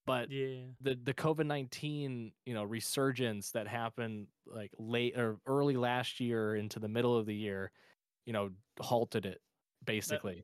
[0.05, 0.65] But Yeah.
[0.81, 6.55] the the COVID nineteen you know resurgence that happened like late or early last year
[6.55, 7.71] into the middle of the year,
[8.25, 9.41] you know, halted it
[9.85, 10.43] basically.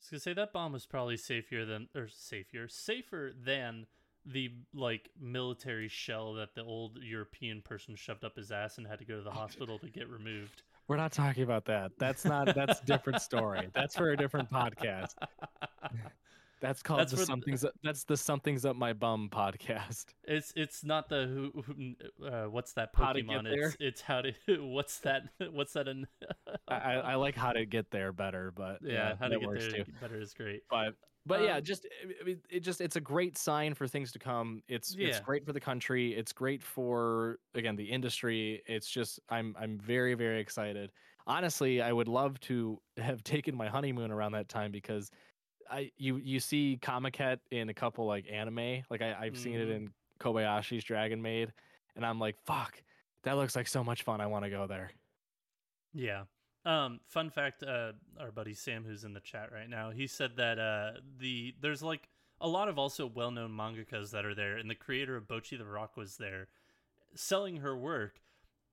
[0.00, 3.86] was gonna say that bomb was probably safer than or safer safer than
[4.26, 8.98] the like military shell that the old European person shoved up his ass and had
[8.98, 10.62] to go to the hospital to get removed.
[10.88, 11.92] We're not talking about that.
[11.98, 13.68] That's not that's a different story.
[13.72, 15.14] That's for a different podcast.
[16.60, 20.06] That's called That's the for the- something's up, that's the something's up my bum podcast.
[20.24, 23.46] It's it's not the who, who uh, what's that How to get Pokemon?
[23.52, 26.06] It's it's how to what's that what's that in
[26.68, 29.70] I, I, I like how to get there better, but yeah, how to get there
[29.70, 29.84] too.
[30.00, 30.62] better is great.
[30.70, 30.94] But
[31.26, 31.86] but yeah, Um, just
[32.20, 34.62] I mean, it just it's a great sign for things to come.
[34.68, 36.14] It's it's great for the country.
[36.14, 38.62] It's great for again the industry.
[38.66, 40.92] It's just I'm I'm very very excited.
[41.26, 45.10] Honestly, I would love to have taken my honeymoon around that time because
[45.70, 48.82] I you you see Comiket in a couple like anime.
[48.90, 49.76] Like I, I've seen it Mhm.
[49.76, 51.52] in Kobayashi's Dragon Maid,
[51.96, 52.82] and I'm like, fuck,
[53.22, 54.20] that looks like so much fun.
[54.20, 54.90] I want to go there.
[55.92, 56.24] Yeah.
[56.64, 60.36] Um, fun fact, uh, our buddy Sam, who's in the chat right now, he said
[60.36, 62.08] that uh, the there's like
[62.40, 65.66] a lot of also well-known mangakas that are there, and the creator of Bocchi the
[65.66, 66.48] Rock was there,
[67.14, 68.20] selling her work,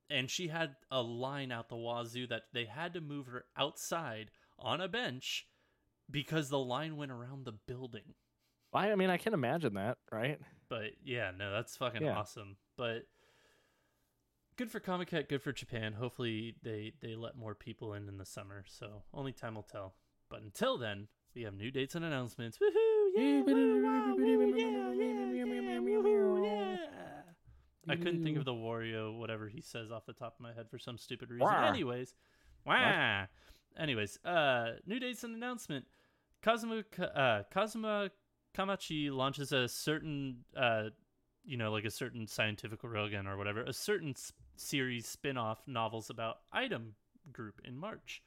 [0.10, 4.32] and she had a line out the wazoo that they had to move her outside
[4.58, 5.48] on a bench
[6.12, 8.14] because the line went around the building.
[8.74, 10.40] I, I mean, I can imagine that, right?
[10.70, 12.18] But yeah, no, that's fucking Yeah.
[12.18, 12.56] awesome.
[12.78, 13.08] But
[14.56, 15.94] good for Comiket, good for Japan.
[15.94, 18.64] Hopefully they they let more people in in the summer.
[18.68, 19.96] So only time will tell.
[20.30, 22.58] But until then, we have new dates and announcements.
[22.58, 23.10] Woohoo!
[23.16, 23.42] Yeah!
[23.42, 25.80] woo, wow, woo, yeah, yeah, yeah,
[26.44, 27.22] yeah.
[27.90, 30.70] I couldn't think of the Wario whatever he says off the top of my head
[30.70, 31.48] for some stupid reason.
[31.48, 31.68] Wah.
[31.68, 32.14] Anyways,
[32.66, 33.26] wah.
[33.78, 35.86] Anyways, uh, new dates and announcement.
[36.42, 38.12] Kazuma Ka- uh, Kazuma
[38.56, 40.90] Kamachi launches a certain uh,
[41.44, 44.16] you know, like a certain scientific railgun or whatever, a certain
[44.56, 46.96] series spin-off novels about Item
[47.32, 48.22] Group in March.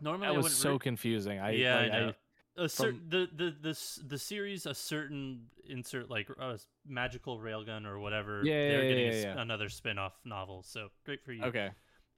[0.00, 1.38] Normally, I That was so re- confusing.
[1.38, 2.08] I yeah, like, I know.
[2.08, 2.14] I,
[2.56, 7.98] a certain the the the the series a certain insert like a magical railgun or
[7.98, 8.44] whatever.
[8.44, 9.42] Yeah, yeah, they're yeah, getting yeah, yeah.
[9.42, 10.62] another spin-off novel.
[10.62, 11.44] So great for you.
[11.44, 11.70] okay.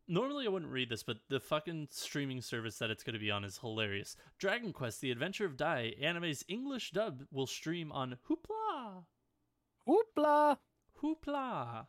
[0.08, 3.30] Normally, I wouldn't read this, but the fucking streaming service that it's going to be
[3.30, 4.16] on is hilarious.
[4.38, 9.04] Dragon Quest: The Adventure of Dai anime's English dub will stream on Hoopla.
[9.88, 10.58] Hoopla.
[11.02, 11.86] Hoopla.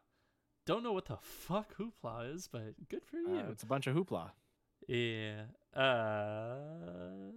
[0.65, 3.39] Don't know what the fuck Hoopla is, but good for you.
[3.39, 4.31] Uh, it's a bunch of hoopla.
[4.87, 5.43] Yeah.
[5.79, 7.31] Uh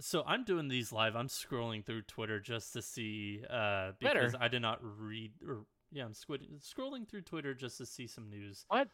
[0.00, 1.14] so I'm doing these live.
[1.16, 4.36] I'm scrolling through Twitter just to see uh because Twitter?
[4.40, 8.30] I did not read or yeah, I'm squid- scrolling through Twitter just to see some
[8.30, 8.64] news.
[8.68, 8.88] What?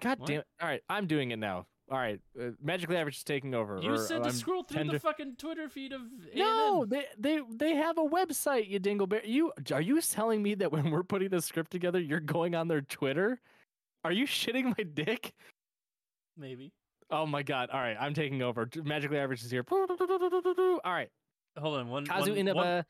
[0.00, 0.26] God What?
[0.28, 0.46] damn it.
[0.60, 1.66] All right, I'm doing it now.
[1.90, 3.80] All right, uh, Magically Average is taking over.
[3.82, 6.02] You or said to I'm scroll through tender- the fucking Twitter feed of
[6.34, 8.68] No, they they they have a website.
[8.68, 9.26] You dingleberry.
[9.26, 12.68] You are you telling me that when we're putting this script together, you're going on
[12.68, 13.40] their Twitter?
[14.04, 15.32] Are you shitting my dick?
[16.36, 16.72] maybe.
[17.10, 17.70] Oh my god!
[17.72, 18.68] All right, I'm taking over.
[18.84, 19.64] Magically Average is here.
[19.68, 21.08] All right,
[21.58, 22.56] Hold on, one Kazu one- Inaba.
[22.56, 22.84] one-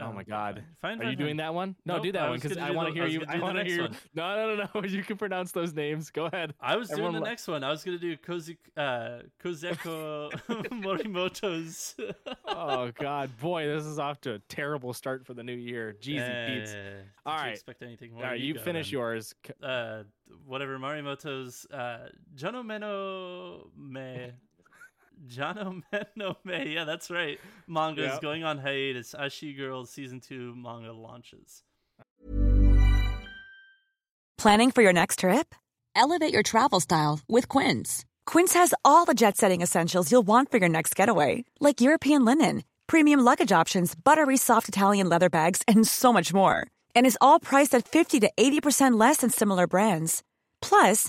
[0.00, 0.64] Oh my God.
[0.80, 0.98] fine.
[0.98, 1.76] Fine, Are you doing that one?
[1.84, 3.22] No, Nope, do I that one because I want to hear you.
[3.28, 3.88] I want to hear you.
[4.14, 4.82] No, no, no, no.
[4.88, 6.10] You can pronounce those names.
[6.10, 6.54] Go ahead.
[6.60, 7.62] I was doing the Everyone li- next one.
[7.64, 10.30] I was gonna do Kozi, uh, Kozeko
[10.70, 11.94] Morimoto's.
[12.46, 15.96] Oh God, boy, this is off to a terrible start for the new year.
[16.00, 16.74] Jeezy Pete's.
[16.74, 18.24] Uh, All did you expect anything more?
[18.24, 18.92] All right, you, finish then.
[18.98, 19.34] yours.
[19.62, 20.02] Uh,
[20.46, 24.32] whatever Morimoto's uh, Janomeno Me.
[25.28, 26.72] Janomeno Me.
[26.74, 27.38] Yeah, that's right.
[27.66, 28.22] Manga is Yep.
[28.22, 29.14] going on hiatus.
[29.18, 31.62] Ashi Girls season two manga launches.
[34.38, 35.54] Planning for your next trip?
[35.94, 38.04] Elevate your travel style with Quince.
[38.26, 42.24] Quince has all the jet setting essentials you'll want for your next getaway, like European
[42.24, 46.66] linen, premium luggage options, buttery soft Italian leather bags, and so much more.
[46.96, 50.22] And is all priced at 50 to 80% less than similar brands.
[50.60, 51.08] Plus,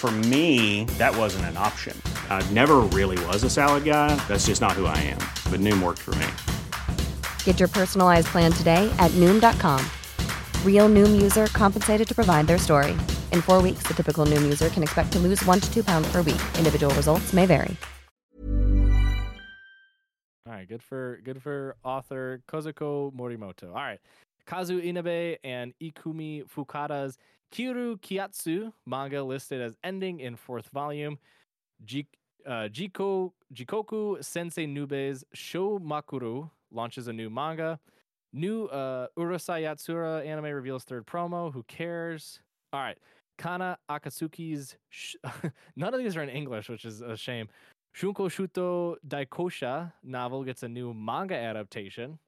[0.00, 1.94] For me, that wasn't an option.
[2.30, 4.16] I never really was a salad guy.
[4.28, 5.18] That's just not who I am.
[5.52, 6.26] But Noom worked for me.
[7.44, 9.84] Get your personalized plan today at Noom.com.
[10.64, 12.92] Real Noom user compensated to provide their story.
[13.30, 16.10] In four weeks, the typical Noom user can expect to lose one to two pounds
[16.10, 16.40] per week.
[16.56, 17.76] Individual results may vary.
[20.46, 20.60] All right.
[20.60, 23.68] right, good for good for author Kozuko Morimoto.
[23.68, 24.00] All right,
[24.46, 27.18] Kazu Inabe and Ikumi Fukada's
[27.52, 31.18] Kiru Kiyatsu manga listed as ending in fourth volume.
[31.84, 32.06] Ji,
[32.46, 37.78] uh, Jiko Jigoku Sensei Nube's Sho Makuru launches a new manga.
[38.32, 41.52] New uh, Urusei Yatsura anime reveals third promo.
[41.52, 42.40] Who cares?
[42.72, 42.98] All right.
[43.38, 44.76] Kana Akatsuki's.
[44.90, 45.16] Sh-
[45.76, 47.48] None of these are in English, which is a shame.
[47.96, 52.18] Shunko Shuto Daikosha novel gets a new manga adaptation.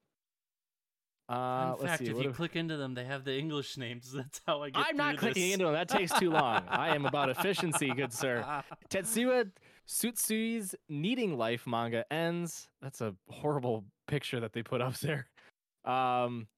[1.33, 2.11] Uh, Fun fact: see.
[2.11, 4.13] if you click into them, they have the English names.
[4.17, 4.85] That's how I get.
[4.87, 5.53] I'm not clicking this.
[5.55, 5.75] into them.
[5.75, 6.63] That takes too long.
[6.69, 8.45] I am about efficiency, good sir.
[8.91, 9.51] Tetsuya
[9.89, 12.69] Tsutsui's Kneading Life manga ends.
[12.83, 15.27] That's a horrible picture that they put up there.
[15.85, 16.49] Um,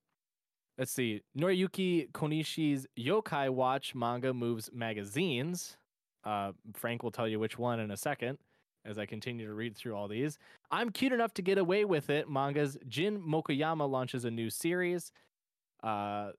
[0.77, 1.23] let's see.
[1.39, 5.77] Noriyuki Konishi's Yokai Watch manga moves magazines.
[6.25, 8.39] Uh, Frank will tell you which one in a second
[8.85, 10.39] as I continue to read through all these.
[10.71, 12.29] I'm cute enough to get away with it.
[12.29, 15.11] Manga's Jin Mokoyama launches a new series.
[15.83, 16.33] Uh,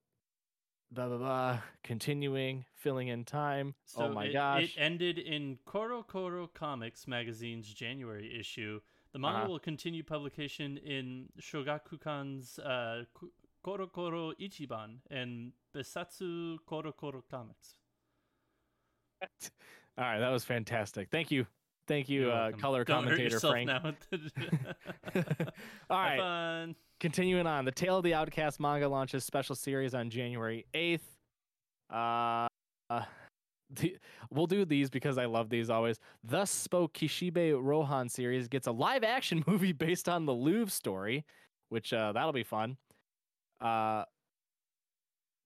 [0.91, 1.59] blah blah blah.
[1.83, 3.73] Continuing, filling in time.
[3.85, 4.63] So oh my it, gosh!
[4.63, 8.79] It ended in Koro Koro Comics magazine's January issue.
[9.13, 9.49] The manga Uh-huh.
[9.49, 13.05] will continue publication in Shogakukan's uh,
[13.63, 17.75] Koro Koro Ichiban and Besatsu Koro Koro Comics.
[19.97, 21.09] All right, that was fantastic.
[21.09, 21.47] Thank you,
[21.87, 23.69] thank you, uh, color Don't commentator Frank.
[25.89, 26.75] All fun.
[26.99, 27.65] continuing on.
[27.65, 30.99] The Tale of the Outcast manga launches special series on January 8th.
[31.91, 32.47] Uh,
[32.89, 33.03] uh,
[33.69, 33.97] the,
[34.29, 35.99] we'll do these because I love these always.
[36.23, 41.25] Thus Spoke Kishibe Rohan series gets a live action movie based on the Louvre story,
[41.69, 42.77] which uh, that'll be fun.
[43.61, 44.03] Uh,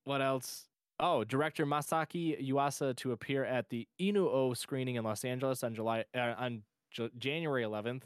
[0.06, 0.66] what else?
[1.00, 6.04] Oh, director Masaki Yuasa to appear at the Inu-Oh screening in Los Angeles on July
[6.14, 8.02] uh, on J- January 11th.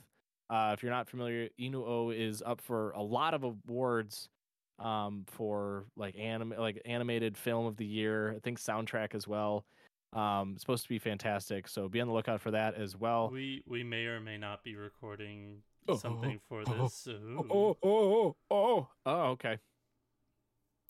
[0.50, 4.30] Uh, if you're not familiar, Inu-Oh is up for a lot of awards
[4.78, 8.34] um, for like anim- like animated film of the year.
[8.36, 9.66] I think soundtrack as well.
[10.14, 13.32] Um, it's supposed to be fantastic, so be on the lookout for that as well.
[13.32, 17.08] We we may or may not be recording Oh, something for oh, this.
[17.10, 19.58] Oh, oh, oh, oh, oh, okay.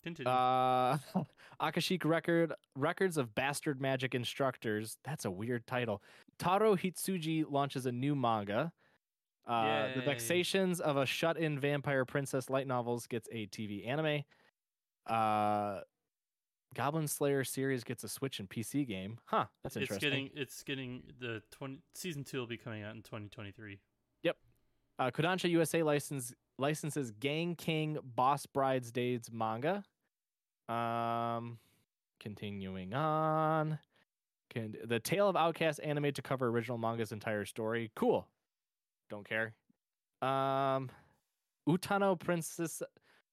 [0.04, 0.30] Continue.
[0.30, 0.98] Uh,
[1.60, 4.98] Akashic Record Records of Bastard Magic Instructors.
[5.04, 6.02] That's a weird title.
[6.38, 8.72] Taro Hitsuji launches a new manga.
[9.46, 14.24] Uh, the Vexations of a Shut-In Vampire Princess light novels gets a TV anime.
[15.06, 15.80] Uh,
[16.74, 19.18] Goblin Slayer series gets a Switch and PC game.
[19.26, 20.10] Huh, that's it's interesting.
[20.10, 23.80] getting it's getting the 20 season 2 will be coming out in 2023.
[24.98, 29.84] Uh, Kodansha USA license licenses Gang King Boss Brides Days manga.
[30.68, 31.58] Um,
[32.20, 33.78] continuing on.
[34.50, 37.90] Can, the Tale of Outcast anime to cover original manga's entire story.
[37.96, 38.26] Cool.
[39.10, 39.54] Don't care.
[40.22, 40.90] Um,
[41.68, 42.82] Utano Princess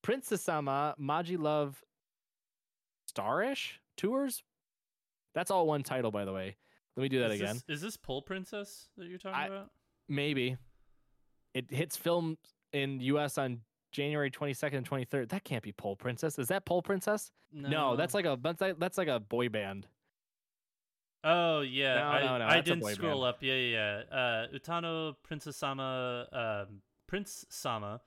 [0.03, 1.83] Princessama Maji Love
[3.09, 4.43] Starish tours.
[5.35, 6.57] That's all one title, by the way.
[6.97, 7.61] Let me do that is again.
[7.67, 9.69] This, is this Pole Princess that you're talking I- about?
[10.09, 10.57] Maybe.
[11.53, 12.37] It hits film
[12.73, 13.61] in US on
[13.91, 15.29] January 22nd and 23rd.
[15.29, 16.39] That can't be Pole Princess.
[16.39, 17.31] Is that Pole Princess?
[17.53, 19.87] No, that's like a that's like, that's like a boy band.
[21.23, 23.29] Oh yeah, No, I, no, no, I didn't scroll band.
[23.35, 23.37] up.
[23.43, 24.15] Yeah, yeah, yeah.
[24.17, 28.01] Uh, Utano Princess Sama, um, Prince Sama,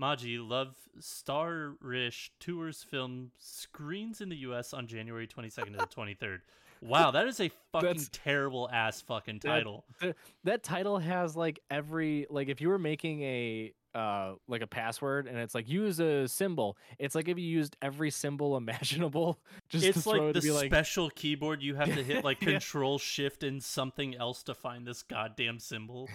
[0.00, 4.72] Maji Love Starish tours film screens in the U.S.
[4.72, 6.38] on January 22nd to the 23rd.
[6.82, 9.84] Wow, that is a fucking terrible ass fucking That- title.
[10.00, 14.66] The- that title has like every like if you were making a uh like a
[14.66, 16.76] password and it's like use a symbol.
[16.98, 20.70] It's like if you used every symbol imaginable just it's like it the be like
[20.70, 22.50] special keyboard you have to hit like Yeah.
[22.52, 26.08] Control Shift and something else to find this goddamn symbol.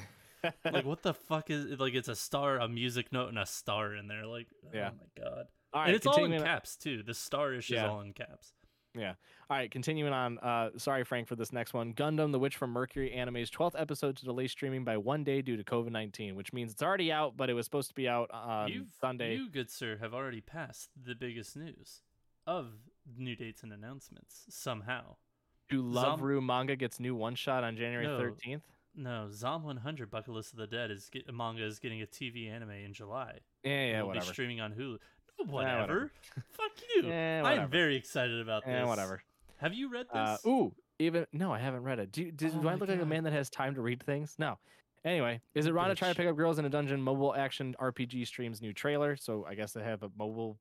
[0.64, 1.80] like what the fuck is it?
[1.80, 4.26] Like it's a star, a music note, and a star in there.
[4.26, 4.92] Like Yeah.
[4.94, 5.46] oh my god.
[5.74, 7.04] All right, and it's all in caps too.
[7.04, 7.90] The star is Yeah.
[7.90, 8.54] all in caps.
[8.98, 9.14] Yeah.
[9.50, 10.40] All right, continuing on.
[10.40, 11.94] Uh, sorry, Frank, for this next one.
[11.94, 15.58] Gundam: The Witch from Mercury anime's 12th episode to delay streaming by one day due
[15.58, 18.30] to COVID 19, which means it's already out, but it was supposed to be out
[18.32, 19.36] on You've, Sunday.
[19.36, 22.02] You, good sir, have already passed the biggest news
[22.48, 22.68] of
[23.18, 25.16] new dates and announcements somehow.
[25.70, 28.20] to Love Zom- Ru manga gets new one shot on January No.
[28.20, 28.62] 13th.
[28.98, 32.50] No, Zom 100 Bucket List of the Dead is get, manga is getting a TV
[32.50, 33.40] anime in July.
[33.64, 34.28] Yeah, yeah, It'll whatever.
[34.28, 35.00] be streaming on Hulu.
[35.46, 35.80] Whatever.
[35.82, 36.12] Whatever.
[36.52, 37.10] Fuck you.
[37.12, 38.86] Eh, I'm very excited about this.
[38.88, 39.22] Whatever.
[39.58, 40.46] Have you read Uh, this?
[40.46, 42.12] ooh, even no, I haven't read it.
[42.12, 44.36] Do, do, Oh do I look like a man that has time to read things?
[44.38, 44.58] No.
[45.04, 47.00] Anyway, is it Rana trying to pick up girls in a dungeon?
[47.02, 49.16] Mobile action RPG streams new trailer.
[49.16, 50.58] So I guess they have a mobile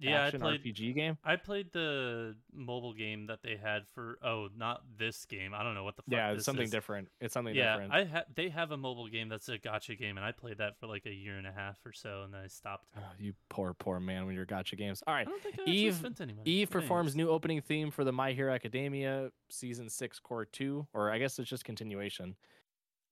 [0.00, 1.18] Yeah, I action played- RPG game.
[1.22, 5.52] I played the mobile game that they had for oh, not this game.
[5.54, 6.12] I don't know what the fuck.
[6.12, 6.70] Yeah, it's something is.
[6.70, 7.08] different.
[7.20, 7.92] It's something Yeah, different.
[7.92, 10.78] I ha- they have a mobile game that's a gacha game, and I played that
[10.80, 12.86] for like a year and a half or so, and then I stopped.
[12.96, 15.02] Oh, you poor, poor man with your gacha games.
[15.06, 16.50] All right, I don't think I Eve- spent any money.
[16.50, 21.10] Eve performs new opening theme for the My Hero Academia season six cour two, or
[21.10, 22.36] I guess it's just continuation.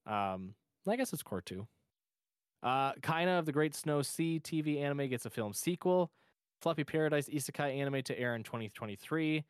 [0.07, 0.55] Um,
[0.89, 1.67] I guess it's cour two.
[2.63, 6.11] Uh, Kaina of the Great Snow Sea TV anime gets a film sequel.
[6.61, 9.45] Fluffy Paradise Isekai anime to air in 2023.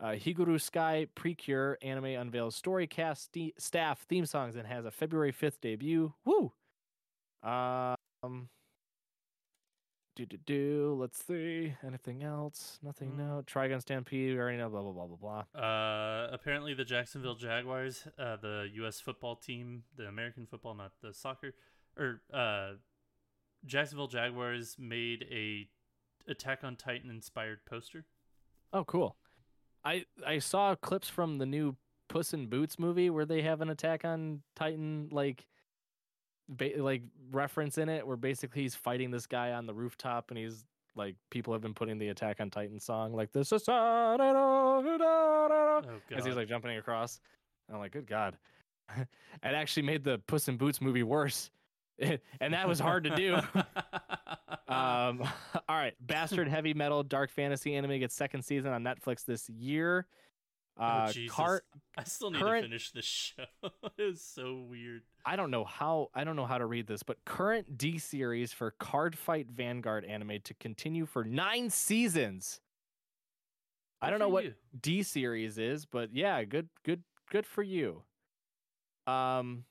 [0.00, 4.90] Uh, Hirogaru Sky Precure anime unveils story cast sti- staff theme songs and has a
[4.90, 6.12] February 5th debut.
[6.24, 6.52] Woo!
[7.42, 8.48] Um,
[10.14, 10.96] do do do.
[11.00, 11.74] Let's see.
[11.86, 12.78] Anything else?
[12.82, 13.16] Nothing.
[13.16, 13.42] No.
[13.46, 14.34] Trigun Stampede.
[14.34, 14.68] We already know.
[14.68, 15.60] Blah blah blah blah blah.
[15.60, 19.00] Uh, apparently the Jacksonville Jaguars, uh, the U.S.
[19.00, 21.54] football team, the American football, not the soccer,
[21.96, 22.72] or uh,
[23.64, 25.68] Jacksonville Jaguars made a
[26.28, 28.04] Attack on Titan inspired poster.
[28.72, 29.16] Oh, cool.
[29.84, 31.76] I I saw clips from the new
[32.08, 35.46] Puss in Boots movie where they have an Attack on Titan like
[36.48, 40.38] ba- like reference in it, where basically he's fighting this guy on the rooftop, and
[40.38, 40.64] he's
[40.96, 43.62] like people have been putting the Attack on Titan song like this is
[46.16, 47.20] as he's like jumping across.
[47.68, 48.36] And I'm like, good God.
[48.96, 49.06] it
[49.42, 51.50] actually made the Puss in Boots movie worse.
[52.40, 53.38] and that was hard to do.
[54.68, 55.22] Um,
[55.68, 55.94] all right.
[56.00, 60.06] Bastard Heavy Metal Dark Fantasy anime gets second season on Netflix this year.
[60.78, 61.20] Uh, oh.
[61.28, 61.64] Cart,
[61.96, 63.44] I still need current- to finish this show.
[63.98, 65.02] it's so weird.
[65.26, 68.52] I don't know how I don't know how to read this, but current D series
[68.52, 72.60] for Card Fight Vanguard anime to continue for nine seasons.
[74.00, 74.54] I don't know what you.
[74.80, 78.02] D series is, but yeah, good, good, good for you.
[79.08, 79.64] Um,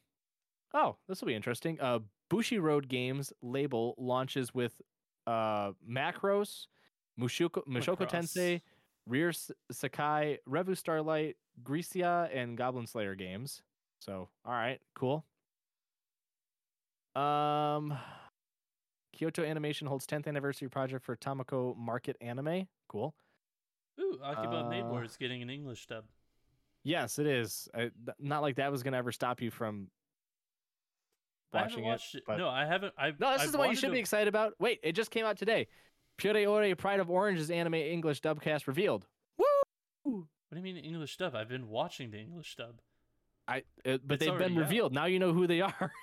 [0.74, 1.80] oh, this will be interesting.
[1.80, 2.00] Uh,
[2.30, 4.82] Bushiroad Games label launches with
[5.26, 6.68] uh Macross,
[7.20, 8.10] Mushoku, Mushoku Macross.
[8.10, 8.62] Tensei,
[9.08, 9.32] Rear
[9.72, 13.62] Sakai, Revue Starlight, Grisaia, and Goblin Slayer games.
[14.00, 15.26] So, all right, cool.
[17.16, 17.98] Um,
[19.14, 22.68] Kyoto Animation holds 10th anniversary project for Tamako Market Anime.
[22.88, 23.16] Cool.
[24.00, 26.06] Ooh, Akiba Uh, War is getting an English dub.
[26.84, 27.68] Yes, it is.
[27.74, 29.90] I, not like that was gonna ever stop you from
[31.54, 32.24] watching watched it.
[32.28, 32.94] but- No, I haven't.
[32.98, 34.54] I No, this I've is the one you should to- be excited about.
[34.60, 35.68] Wait, it just came out today.
[36.18, 39.06] Puraore Pride of Orange's anime English dubcast revealed.
[39.38, 39.46] Woo!
[40.04, 41.36] What do you mean English dub?
[41.36, 42.80] I've been watching the English dub.
[43.48, 44.60] I, uh, but It's they've been out.
[44.60, 44.94] revealed.
[44.94, 45.92] Now you know who they are.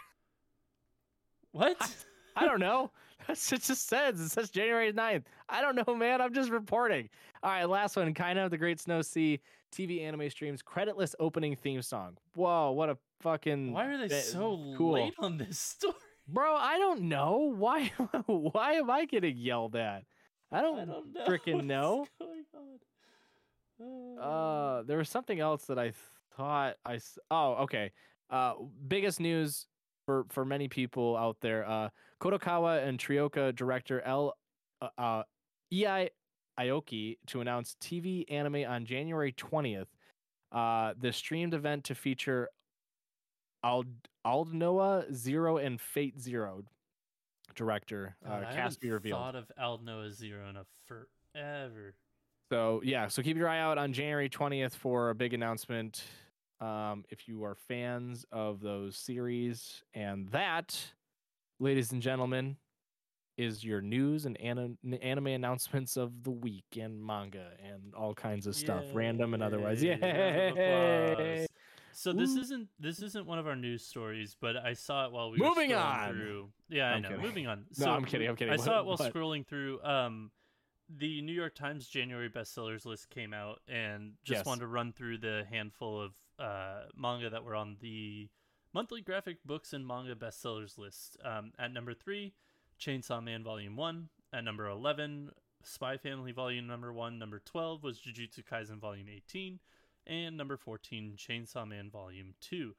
[1.52, 2.04] What?
[2.36, 2.90] I don't know.
[3.26, 4.20] That's it just says.
[4.20, 5.24] It says January 9th.
[5.48, 6.20] I don't know, man.
[6.20, 7.08] I'm just reporting.
[7.42, 8.12] All right, last one.
[8.12, 9.40] Kaina of the Great Snow Sea
[9.74, 12.16] TV anime streams creditless opening theme song.
[12.34, 14.92] Whoa, what a fucking Why are they ba- so cool.
[14.92, 15.94] late on this story?
[16.28, 17.52] Bro, I don't know.
[17.56, 17.88] Why
[18.26, 20.04] why am I getting yelled at?
[20.52, 21.20] I don't, I don't know.
[21.26, 22.06] what's know.
[22.20, 24.18] going on.
[24.20, 25.92] Uh, there was something else that I
[26.36, 26.98] thought I
[27.30, 27.92] Oh, okay.
[28.30, 28.54] Uh,
[28.86, 29.66] biggest news
[30.06, 31.68] for for many people out there.
[31.68, 31.88] Uh,
[32.24, 34.36] Kadokawa and Troyca director L.
[34.80, 35.22] Uh, uh,
[35.72, 36.10] Ei
[36.58, 39.88] Aoki to announce TV anime on January twentieth.
[40.52, 42.48] Uh, the streamed event to feature
[43.62, 43.86] Ald
[44.26, 46.62] Aldnoah Zero and Fate Zero
[47.54, 48.16] director.
[48.24, 49.20] God, uh, I cast haven't be revealed.
[49.20, 51.94] thought of Aldnoah Zero in a forever.
[52.52, 56.04] So yeah, so keep your eye out on January twentieth for a big announcement.
[56.60, 60.78] Um, if you are fans of those series, and that,
[61.58, 62.56] ladies and gentlemen,
[63.36, 68.46] is your news and anim- anime announcements of the week and manga and all kinds
[68.46, 69.82] of stuff, random and otherwise.
[69.82, 71.46] Yay, Yay!
[71.96, 72.40] So this Woo.
[72.40, 75.70] isn't this isn't one of our news stories, but I saw it while we Moving
[75.70, 76.10] were scrolling on.
[76.10, 76.48] through.
[76.68, 77.08] Yeah, I I'm know.
[77.10, 77.22] kidding.
[77.24, 77.66] Moving on.
[77.78, 78.52] No, I'm kidding, I'm kidding.
[78.52, 79.14] I saw it while what?
[79.14, 79.80] scrolling through.
[79.84, 80.32] Um,
[80.88, 84.44] the New York Times January bestsellers list came out, and just Yes.
[84.46, 88.28] wanted to run through the handful of uh, manga that were on the
[88.74, 91.16] monthly graphic books and manga bestsellers list.
[91.24, 92.34] Um, at number three,
[92.78, 94.08] Chainsaw Man Volume One.
[94.32, 95.30] At number eleven,
[95.62, 97.18] Spy Family Volume Number One.
[97.18, 99.60] Number twelve was Jujutsu Kaisen Volume Eighteen,
[100.06, 102.74] and number fourteen, Chainsaw Man Volume Two.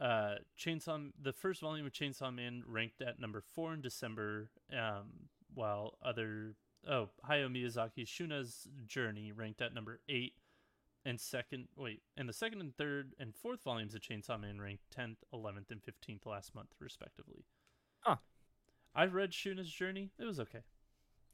[0.00, 5.28] Uh, Chainsaw, the first volume of Chainsaw Man ranked at number four in December, um,
[5.54, 6.56] while other
[6.90, 10.32] oh Hayao Miyazaki's Shuna's Journey ranked at number eight,
[11.04, 14.90] and second wait, and the second and third and fourth volumes of Chainsaw Man ranked
[14.90, 17.44] tenth, eleventh, and fifteenth last month respectively.
[18.00, 18.16] Huh.
[18.94, 20.10] I read Shuna's Journey.
[20.18, 20.60] It was okay.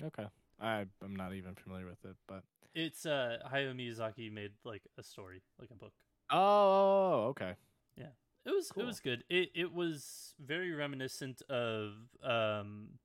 [0.03, 0.27] Okay,
[0.61, 2.43] I I'm not even familiar with it, but
[2.75, 5.93] It's uh Hayao Miyazaki made like a story, like a book.
[6.31, 7.55] oh, okay.
[7.97, 8.07] Yeah
[8.47, 8.85] it was Cool.
[8.85, 9.25] it was good.
[9.29, 11.93] It it was very reminiscent of
[12.25, 12.99] um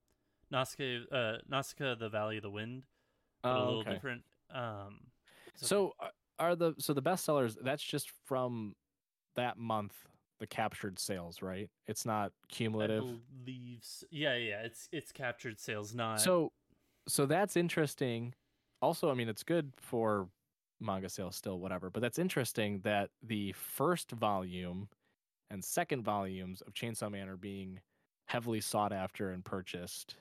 [0.51, 2.85] Nausicaa uh Nausicaa the Valley of the Wind.
[3.43, 3.93] but a Oh, little okay.
[3.93, 4.23] different.
[4.51, 4.99] Um,
[5.49, 5.65] okay.
[5.67, 6.07] So uh,
[6.39, 7.57] are the so the bestsellers?
[7.61, 8.75] That's just from
[9.35, 9.93] that month.
[10.39, 11.69] The captured sales, right?
[11.87, 13.05] It's not cumulative.
[13.47, 16.51] Leaves, yeah, yeah, it's it's captured sales, not So,
[17.07, 18.33] so that's interesting.
[18.81, 20.27] Also, I mean, it's good for
[20.81, 21.89] manga sales still, whatever.
[21.89, 24.89] But that's interesting that the first volume
[25.51, 27.79] and second volumes of Chainsaw Man are being
[28.27, 30.15] heavily sought after and purchased,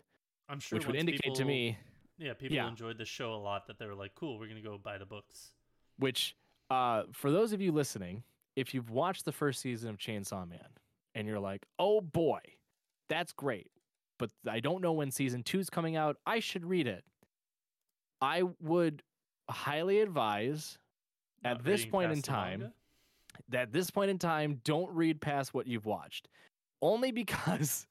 [0.48, 1.76] I'm sure which would indicate to me,
[2.18, 2.68] yeah, people yeah.
[2.68, 5.06] enjoyed the show a lot that they were like, cool, we're gonna go buy the
[5.06, 5.50] books.
[5.99, 6.36] Which
[6.70, 8.22] uh, for those of you listening,
[8.57, 10.68] if you've watched the first season of Chainsaw Man
[11.14, 12.40] and you're like, oh boy,
[13.09, 13.70] that's great,
[14.18, 17.05] but I don't know when season two is coming out, I should read it.
[18.20, 19.03] I would
[19.51, 20.78] highly advise
[21.45, 22.72] at this point in time
[23.49, 26.28] that at this point in time, don't read past what you've watched,
[26.80, 27.86] only because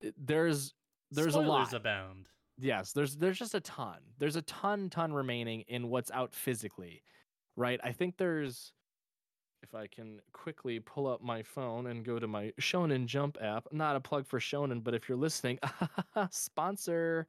[0.16, 0.74] there's
[1.10, 1.72] there's a lot.
[1.72, 2.28] Abound.
[2.60, 3.98] Yes, there's there's just a ton.
[4.18, 7.02] There's a ton ton remaining in what's out physically.
[7.56, 7.80] Right?
[7.82, 8.72] I think there's
[9.62, 13.66] if I can quickly pull up my phone and go to my Shonen Jump app,
[13.72, 15.58] not a plug for Shonen, but if you're listening,
[16.30, 17.28] sponsor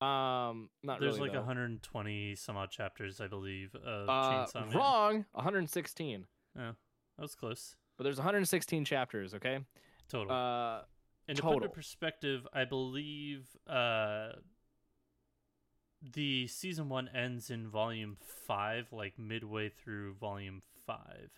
[0.00, 1.38] um not There's really like though.
[1.38, 4.76] 120 some odd chapters, I believe, of uh, Chainsaw Man.
[4.76, 6.26] wrong, 116.
[6.56, 6.72] Yeah,
[7.16, 7.76] that was close.
[7.96, 9.60] But there's 116 chapters, okay?
[10.08, 10.32] Total.
[10.32, 10.82] Uh
[11.28, 11.62] and to put total.
[11.64, 14.30] into perspective, I believe uh,
[16.02, 21.30] the season one ends in volume five, like midway through volume five.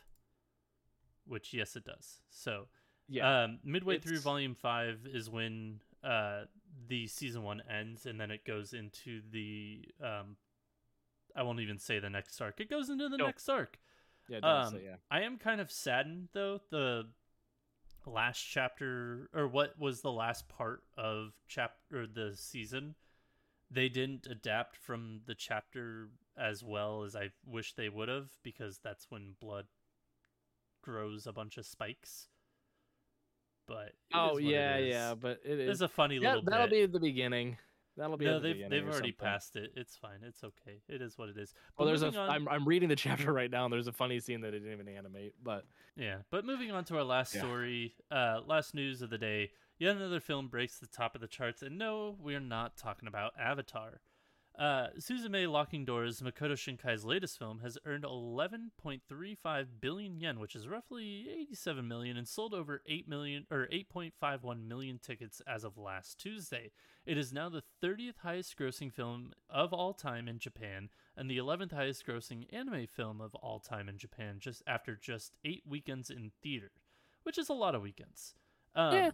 [1.27, 2.21] Which yes, it does.
[2.31, 2.67] So
[3.09, 3.45] yeah.
[3.45, 6.43] um, midway through volume five is when uh,
[6.89, 9.87] the season one ends, and then it goes into the.
[10.03, 10.37] Um,
[11.37, 12.61] I won't even say the next arc.
[12.61, 13.29] It goes into the Nope.
[13.29, 13.79] next arc.
[14.29, 14.97] yeah, it does say, um, yeah.
[15.11, 17.09] I am kind of saddened though the
[18.07, 22.95] last chapter or what was the last part of chapter the season
[23.75, 28.79] they didn't adapt from the chapter as well as I wish they would have because
[28.83, 29.67] that's when blood
[30.83, 32.29] grows a bunch of spikes.
[33.67, 36.71] But Oh is it yeah, yeah, but it It's a funny yeah, little that'll bit.
[36.71, 37.57] be the beginning.
[37.97, 39.27] That'll be no, the they've beginning they've already something.
[39.27, 39.73] passed it.
[39.77, 40.19] It's fine.
[40.23, 40.81] It's okay.
[40.89, 41.55] It is what it is.
[41.79, 42.09] Well, But there's a.
[42.09, 42.31] On...
[42.31, 43.65] I'm I'm reading the chapter right now.
[43.65, 45.65] and There's a funny scene that I didn't even animate, but
[45.97, 47.43] Yeah, but moving on to our last Yeah.
[47.43, 49.51] story, uh, last news of the day.
[49.79, 53.09] Yet another film breaks the top of the charts, and no, we are not talking
[53.09, 54.01] about Avatar.
[54.57, 60.69] Uh, Suzume Locking Doors, Makoto Shinkai's latest film, has earned 11.35 billion yen, which is
[60.69, 66.21] roughly 87 million, and sold over 8 million or 8.51 million tickets as of last
[66.21, 66.71] Tuesday.
[67.05, 71.39] It is now the 30th highest grossing film of all time in Japan and the
[71.39, 76.11] 11th highest grossing anime film of all time in Japan just after just 8 weekends
[76.11, 76.71] in theater,
[77.25, 78.35] which is a lot of weekends.
[78.77, 79.11] Um, Yeah.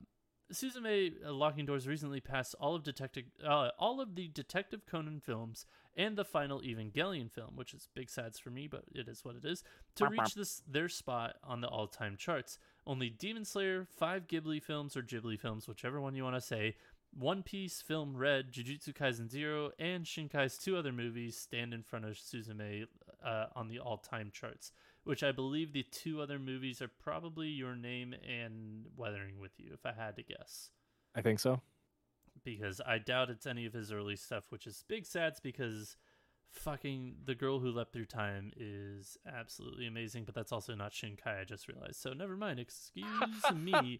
[0.52, 5.20] Suzume uh, Locking Doors recently passed all of detective uh, all of the Detective Conan
[5.20, 9.24] films and the final Evangelion film, which is big sads for me, but it is
[9.24, 9.64] what it is,
[9.96, 12.58] to reach this their spot on the all-time charts.
[12.86, 16.76] Only Demon Slayer, five Ghibli films or Ghibli films, whichever one you want to say,
[17.18, 22.04] One Piece, Film Red, Jujutsu Kaisen Zero, and Shinkai's two other movies stand in front
[22.04, 22.86] of Suzume
[23.24, 24.72] uh, on the all-time charts.
[25.04, 29.70] Which I believe the two other movies are probably Your Name and Weathering with You,
[29.72, 30.70] if I had to guess
[31.14, 31.60] I think so.
[32.44, 35.96] because I doubt it's any of his early stuff, which is big sads because
[36.52, 41.40] fucking the girl who leapt through time is absolutely amazing, but that's also not Shinkai,
[41.40, 41.96] I just realized.
[41.96, 43.06] So never mind, excuse
[43.54, 43.98] me.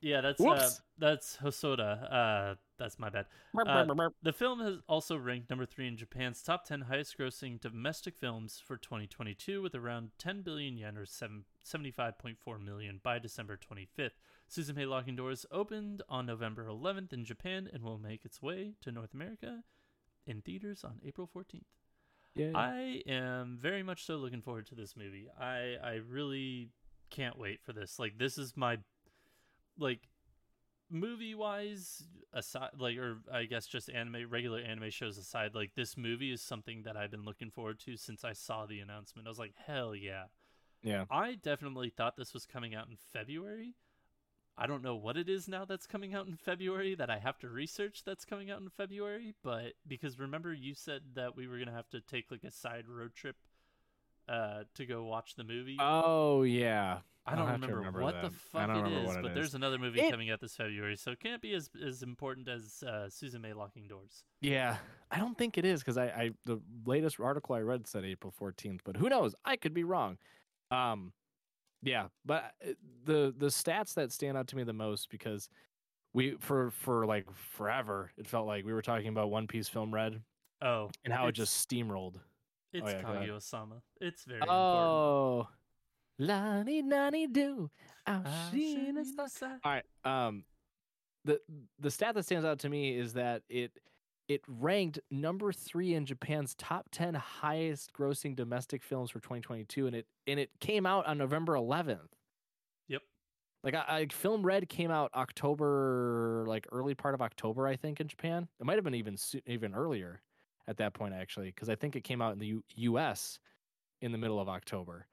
[0.00, 2.12] Yeah, that's uh, that's Hosoda.
[2.12, 3.26] Uh that's my bad.
[3.56, 8.16] Uh, the film has also ranked number three in Japan's top 10 highest grossing domestic
[8.16, 14.10] films for 2022 with around 10 billion yen or 7, 75.4 million by December 25th.
[14.50, 18.90] Suzume Locking Doors opened on November 11th in Japan and will make its way to
[18.90, 19.62] North America
[20.26, 21.62] in theaters on April 14th.
[22.34, 22.52] Yeah.
[22.54, 25.28] I am very much so looking forward to this movie.
[25.38, 26.70] I I really
[27.10, 27.98] can't wait for this.
[27.98, 28.78] Like this is my
[29.78, 30.00] like
[30.90, 35.96] movie wise aside like or I guess just anime regular anime shows aside, like this
[35.96, 39.26] movie is something that I've been looking forward to since I saw the announcement.
[39.26, 40.24] I was like, "Hell yeah."
[40.82, 41.04] yeah.
[41.10, 43.74] I definitely thought this was coming out in February.
[44.56, 47.38] I don't know what it is now that's coming out in February that I have
[47.38, 51.56] to research that's coming out in February, but because remember you said that we were
[51.56, 53.36] going to have to take like a side road trip
[54.28, 55.76] uh to go watch the movie.
[55.80, 56.98] Oh yeah.
[57.24, 58.34] I don't to remember, what the that.
[58.54, 59.34] I fuck it remember is, it but is.
[59.34, 62.48] there's another movie It- coming out this February, so it can't be as as important
[62.48, 63.08] as uh
[63.40, 64.24] May Locking Doors.
[64.40, 64.76] Yeah,
[65.10, 68.34] I don't think it is because I, I the latest article I read said April
[68.40, 69.34] 14th, but who knows?
[69.44, 70.18] I could be wrong.
[70.72, 71.12] Um,
[71.82, 72.72] yeah, but uh,
[73.04, 75.48] the the stats that stand out to me the most because
[76.12, 79.92] we for for like forever it felt like we were talking about One Piece Film
[79.92, 80.22] Red
[80.62, 82.16] Oh, and how it just steamrolled.
[82.72, 83.02] It's yeah.
[83.02, 83.82] Kaguya Sama.
[84.00, 84.58] It's very important.
[84.58, 85.48] Oh,
[86.18, 87.68] lani nani do.
[89.64, 89.84] All right.
[90.04, 90.44] Um,
[91.24, 91.40] the
[91.80, 93.72] the stat that stands out to me is that it
[94.28, 99.96] it ranked number three in Japan's top ten highest grossing domestic films for 2022, and
[99.96, 101.98] it and it came out on November 11th.
[102.88, 103.02] Yep.
[103.64, 108.00] Like I, I Film Red came out October, like early part of October, I think,
[108.00, 108.48] in Japan.
[108.60, 109.16] It might have been even
[109.46, 110.20] even earlier
[110.68, 113.38] at that point, actually, because I think it came out in the U- U.S.
[114.00, 115.06] in the middle of October.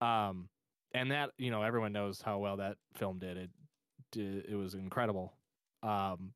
[0.00, 0.48] Um,
[0.92, 3.36] and that you know everyone knows how well that film did.
[3.36, 3.50] It
[4.12, 5.34] did, it was incredible.
[5.82, 6.32] Um,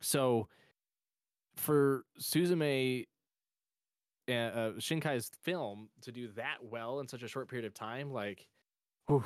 [0.00, 0.48] so
[1.56, 3.06] for Suzume
[4.28, 8.10] uh, uh, Shinkai's film to do that well in such a short period of time,
[8.12, 8.46] like,
[9.06, 9.24] whew,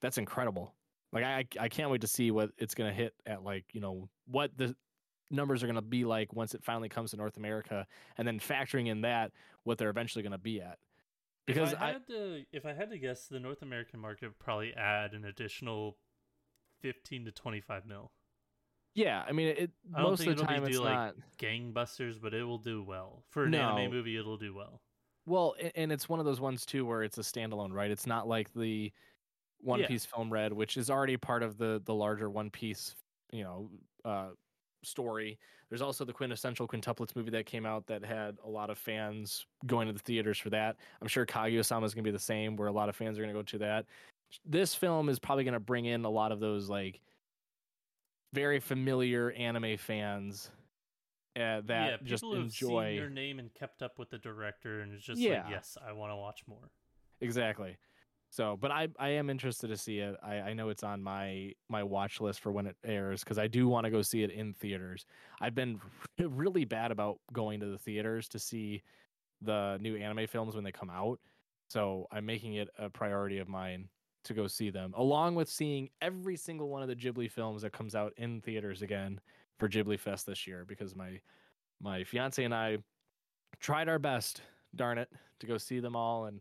[0.00, 0.74] that's incredible.
[1.12, 4.08] Like I I can't wait to see what it's gonna hit at like you know
[4.26, 4.74] what the
[5.30, 7.86] numbers are gonna be like once it finally comes to North America,
[8.18, 9.32] and then factoring in that
[9.64, 10.78] what they're eventually gonna be at.
[11.46, 14.26] Because if I I, had to, if I had to guess, the North American market
[14.26, 15.96] would probably add an additional
[16.80, 18.10] fifteen to twenty-five mil.
[18.96, 19.70] Yeah, I mean it.
[19.94, 21.14] I most of the time be it's do not.
[21.16, 23.76] like gangbusters, but it will do well for an No.
[23.76, 24.16] anime movie.
[24.16, 24.80] It'll do well.
[25.26, 27.90] Well, and it's one of those ones too where it's a standalone, right?
[27.90, 28.92] It's not like the
[29.60, 29.86] One Yeah.
[29.88, 32.94] Piece film Red, which is already part of the the larger One Piece,
[33.32, 33.70] you know,
[34.04, 34.30] uh,
[34.82, 35.38] story.
[35.68, 39.44] There's also the quintessential quintuplets movie that came out that had a lot of fans
[39.66, 40.76] going to the theaters for that.
[41.02, 43.22] I'm sure Kaguya-sama is going to be the same, where a lot of fans are
[43.22, 43.86] going to go to that.
[44.44, 47.00] This film is probably going to bring in a lot of those like
[48.32, 50.50] very familiar anime fans
[51.36, 52.88] uh, that yeah, just people have enjoy.
[52.88, 55.42] seen your name and kept up with the director, and it's just Yeah.
[55.42, 56.70] like, yes, I want to watch more.
[57.20, 57.76] Exactly.
[58.30, 60.16] So, but I I am interested to see it.
[60.22, 63.46] I I know it's on my my watch list for when it airs because I
[63.46, 65.06] do want to go see it in theaters.
[65.40, 65.80] I've been
[66.18, 68.82] really bad about going to the theaters to see
[69.42, 71.20] the new anime films when they come out.
[71.68, 73.88] So I'm making it a priority of mine
[74.26, 77.72] to go see them, along with seeing every single one of the Ghibli films that
[77.72, 79.20] comes out in theaters again
[79.58, 81.20] for Ghibli Fest this year because my
[81.80, 82.78] my fiance and I
[83.60, 84.40] tried our best,
[84.74, 85.10] darn it,
[85.40, 86.40] to go see them all and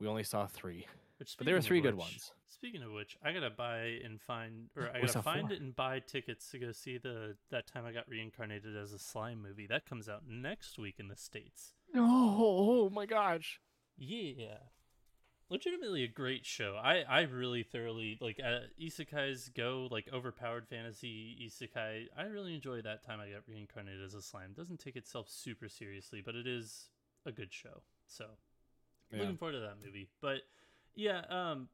[0.00, 0.86] we only saw three.
[1.18, 2.32] Which, But there were three good ones.
[2.46, 5.52] Speaking of which, I gotta buy and find, or I gotta find four.
[5.52, 8.98] it and buy tickets to go see the that time I got reincarnated as a
[8.98, 9.66] slime movie.
[9.66, 11.74] That comes out next week in the states.
[11.94, 12.36] Oh,
[12.86, 13.60] oh my gosh.
[13.96, 14.58] Yeah,
[15.50, 16.76] legitimately a great show.
[16.82, 22.06] I I really thoroughly like uh, isekais go like overpowered fantasy isekai.
[22.16, 24.52] I really enjoy that time I got reincarnated as a slime.
[24.56, 26.88] Doesn't take itself super seriously, but it is
[27.26, 27.82] a good show.
[28.06, 28.24] So
[29.12, 30.08] looking forward to that movie.
[30.20, 30.42] But
[30.94, 31.68] yeah, um,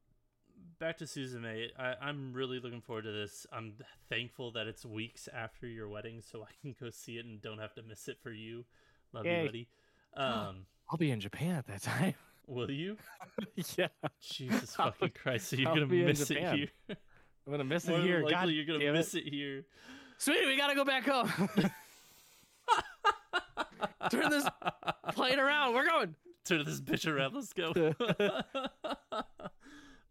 [0.79, 1.69] back to Suzume.
[1.79, 3.47] I, I'm really looking forward to this.
[3.53, 3.75] I'm
[4.09, 7.59] thankful that it's weeks after your wedding, so I can go see it and don't
[7.59, 8.65] have to miss it for you.
[9.13, 9.41] Love Yay.
[9.41, 9.69] you, buddy.
[10.17, 12.15] Um, I'll be in Japan at that time.
[12.47, 12.97] Will you?
[13.77, 13.89] yeah.
[14.21, 15.49] Jesus fucking Christ!
[15.49, 16.57] So you're I'll gonna be in miss it Japan.
[16.57, 16.69] here.
[17.47, 18.17] I'm gonna miss More it here.
[18.23, 19.27] likely, God you're gonna miss it.
[19.27, 19.65] it here.
[20.19, 21.31] Sweetie, we gotta go back home.
[24.11, 24.47] Turn this
[25.13, 25.75] plane around.
[25.75, 26.15] We're going.
[26.45, 27.35] Turn this bitch around.
[27.35, 27.73] Let's go.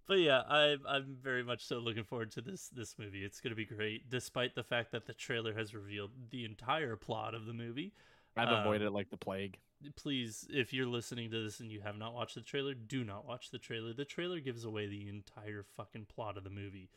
[0.07, 3.23] but yeah, I'm I'm very much so looking forward to this this movie.
[3.23, 7.33] It's gonna be great, despite the fact that the trailer has revealed the entire plot
[7.35, 7.93] of the movie.
[8.35, 9.59] I've Um, avoided it like the plague.
[9.95, 13.27] Please, if you're listening to this and you have not watched the trailer, do not
[13.27, 13.93] watch the trailer.
[13.93, 16.89] The trailer gives away the entire fucking plot of the movie.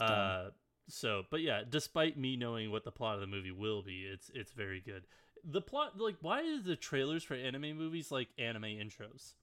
[0.00, 0.48] Uh,
[0.88, 4.30] so, but yeah, despite me knowing what the plot of the movie will be, it's
[4.34, 5.04] it's very good.
[5.44, 9.34] The plot, like, why is the trailers for anime movies like anime intros?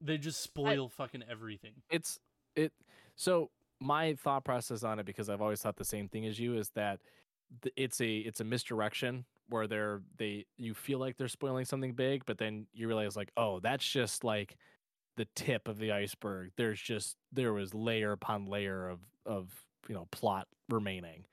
[0.00, 1.72] They just spoil fucking everything.
[1.90, 2.18] it's
[2.54, 2.72] it
[3.16, 3.50] so
[3.80, 6.70] my thought process on it because i've always thought the same thing as you is
[6.70, 7.00] that
[7.76, 12.24] it's a it's a misdirection where they're they you feel like they're spoiling something big
[12.26, 14.56] but then you realize like oh that's just like
[15.16, 16.50] the tip of the iceberg.
[16.56, 19.48] There's just there was layer upon layer of of
[19.88, 21.24] you know plot remaining.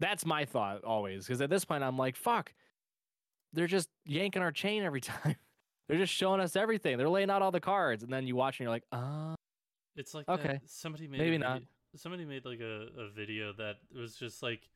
[0.00, 2.52] That's my thought always because at this point i'm like fuck
[3.52, 5.36] they're just yanking our chain every time.
[5.88, 6.98] They're just showing us everything.
[6.98, 8.02] They're laying out all the cards.
[8.02, 9.34] And then you watch and you're like ah
[9.96, 10.60] It's like Okay.
[10.66, 11.62] somebody made Maybe not.
[11.94, 14.68] Somebody made like a, a video that was just like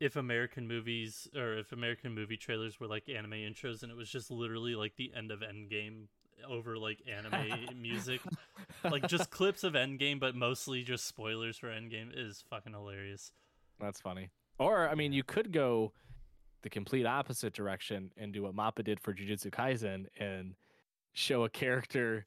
[0.00, 4.08] if American movies or if American movie trailers were like anime intros, and it was
[4.10, 6.06] just literally like the end of Endgame
[6.48, 8.20] over like anime music,
[8.84, 13.32] like just clips of Endgame, but mostly just spoilers for Endgame is fucking hilarious.
[13.80, 14.30] That's funny.
[14.58, 15.92] Or I mean, you could go
[16.62, 20.54] the complete opposite direction and do what Mappa did for Jujutsu Kaisen and
[21.12, 22.26] show a character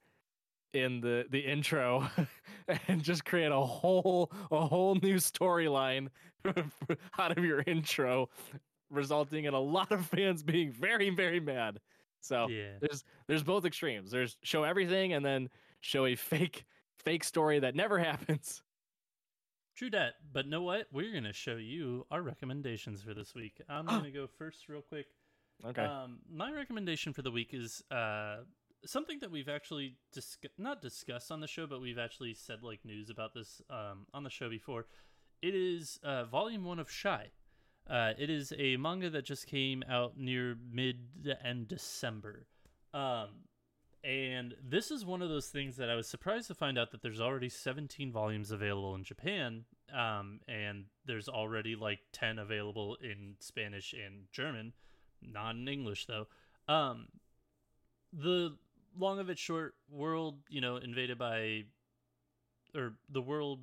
[0.74, 2.08] in the the intro
[2.88, 6.10] and just create a whole a whole new storyline
[7.20, 8.30] out of your intro
[8.90, 11.80] resulting in a lot of fans being very, very mad.
[12.22, 12.78] So Yeah.
[12.82, 14.12] there's there's both extremes.
[14.12, 15.50] There's show everything and then
[15.82, 16.66] show a fake
[17.00, 18.62] fake story that never happens.
[19.76, 20.88] True that, but know what?
[20.92, 23.62] We're gonna show you our recommendations for this week.
[23.70, 25.06] I'm gonna go first, real quick.
[25.66, 25.84] Okay.
[25.84, 28.38] Um, my recommendation for the week is uh,
[28.86, 29.96] something that we've actually
[30.58, 34.24] not discussed on the show, but we've actually said like news about this um, on
[34.24, 34.86] the show before.
[35.42, 37.32] It is uh, Volume One of Shy.
[37.90, 40.98] Uh, it is a manga that just came out near mid
[41.44, 42.48] end December.
[42.94, 43.30] Um,
[44.04, 47.02] and this is one of those things that I was surprised to find out that
[47.02, 53.36] there's already 17 volumes available in Japan, um, and there's already like 10 available in
[53.40, 54.74] Spanish and German,
[55.22, 56.28] not in English though.
[56.68, 57.08] Um,
[58.14, 58.56] the
[58.98, 61.64] long of it short, world you know invaded by,
[62.76, 63.62] or the world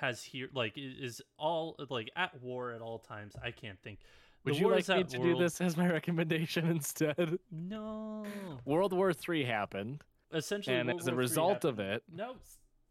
[0.00, 3.34] has here like is all like at war at all times.
[3.42, 4.00] I can't think.
[4.44, 7.38] The Would you like me to do this as my recommendation instead?
[7.50, 8.24] No.
[8.64, 12.34] World War Three happened, Essentially, and World as a result of it, No,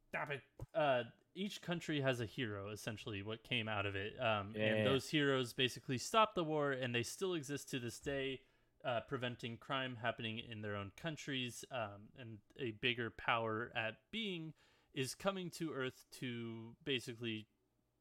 [0.09, 0.41] stop it.
[0.73, 4.13] Uh, each country has a hero, essentially, what came out of it.
[4.19, 4.63] Um, Yeah.
[4.63, 8.41] And those heroes basically stopped the war, and they still exist to this day,
[8.85, 11.65] uh, preventing crime happening in their own countries.
[11.71, 14.53] Um, and a bigger power at being
[14.93, 17.47] is coming to Earth to basically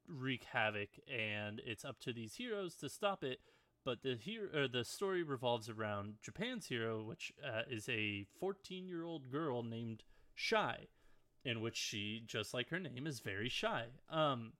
[0.06, 3.40] wreak havoc, and it's up to these heroes to stop it.
[3.84, 9.62] But the hero, the story revolves around Japan's hero, which uh, is a 14-year-old girl
[9.62, 10.04] named
[10.34, 10.86] Shy,
[11.44, 13.84] in which she, just like her name, is very shy.
[14.08, 14.52] Um,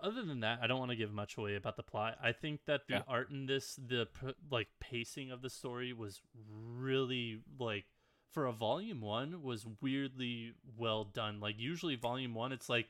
[0.00, 2.16] other than that, I don't want to give much away about the plot.
[2.22, 3.02] I think that the Yeah.
[3.08, 4.08] art in this, the
[4.50, 7.86] like pacing of the story, was really like
[8.30, 11.40] for a volume one was weirdly well done.
[11.40, 12.88] Like usually volume one, it's like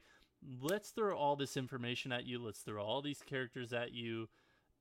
[0.61, 4.28] let's throw all this information at you, let's throw all these characters at you,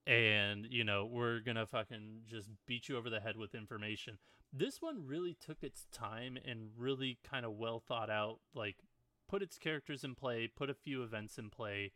[0.08, 4.18] and you know we're gonna fucking just beat you over the head with information.
[4.54, 8.78] This one really took its time and really kind of well thought out, like
[9.30, 11.94] put its characters in play, put a few events in play,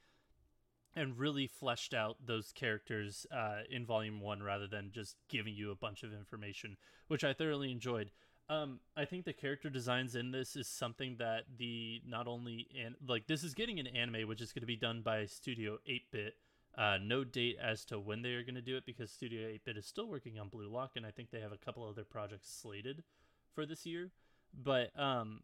[0.96, 5.72] and really fleshed out those characters uh, in volume one rather than just giving you
[5.72, 6.78] a bunch of information,
[7.08, 8.12] which I thoroughly enjoyed.
[8.48, 12.96] Um, I think the character designs in this is something that the not only and
[13.08, 16.36] like this is getting an anime which is going to be done by Studio 8-bit.
[16.78, 19.78] Uh, no date as to when they are going to do it because Studio 8-bit
[19.78, 22.52] is still working on Blue Lock, and I think they have a couple other projects
[22.52, 23.02] slated
[23.54, 24.12] for this year.
[24.54, 25.40] But um,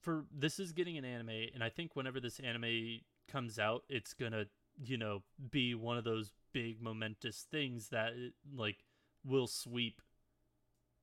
[0.00, 4.14] for this is getting an anime, and I think whenever this anime comes out, it's
[4.14, 4.46] gonna
[4.84, 8.78] you know be one of those big momentous things that it, like
[9.24, 10.00] will sweep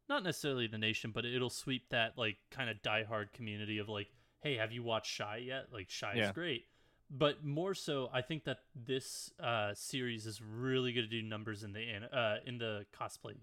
[0.07, 4.07] not necessarily the nation, but it'll sweep that like kind of diehard community of like,
[4.41, 5.67] hey, have you watched Shy yet?
[5.73, 6.31] Like Shy is Yeah.
[6.31, 6.65] great.
[7.09, 11.63] But more so, I think that this uh, series is really going to do numbers
[11.63, 13.35] in the uh, in the cosplay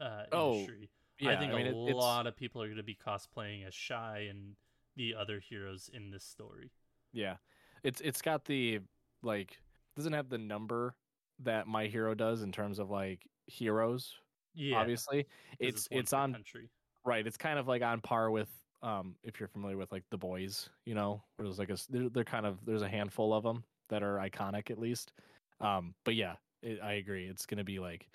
[0.00, 0.90] uh, Oh, industry.
[1.18, 3.66] yeah, I think I mean, a it- lot of people are going to be cosplaying
[3.66, 4.56] as Shy and
[4.96, 6.70] the other heroes in this story.
[7.12, 7.36] Yeah,
[7.82, 8.80] it's it's got the
[9.22, 9.58] like
[9.96, 10.94] doesn't have the number
[11.40, 14.14] that My Hero does in terms of like heroes.
[14.54, 15.26] Yeah, Obviously,
[15.58, 16.70] it's it's on country.
[17.04, 17.26] right.
[17.26, 18.48] It's kind of like on par with
[18.82, 22.08] um if you're familiar with like the boys, you know, where there's like a they're,
[22.08, 25.12] they're kind of there's a handful of them that are iconic at least.
[25.60, 27.26] Um, but yeah, it, I agree.
[27.26, 28.08] It's gonna be like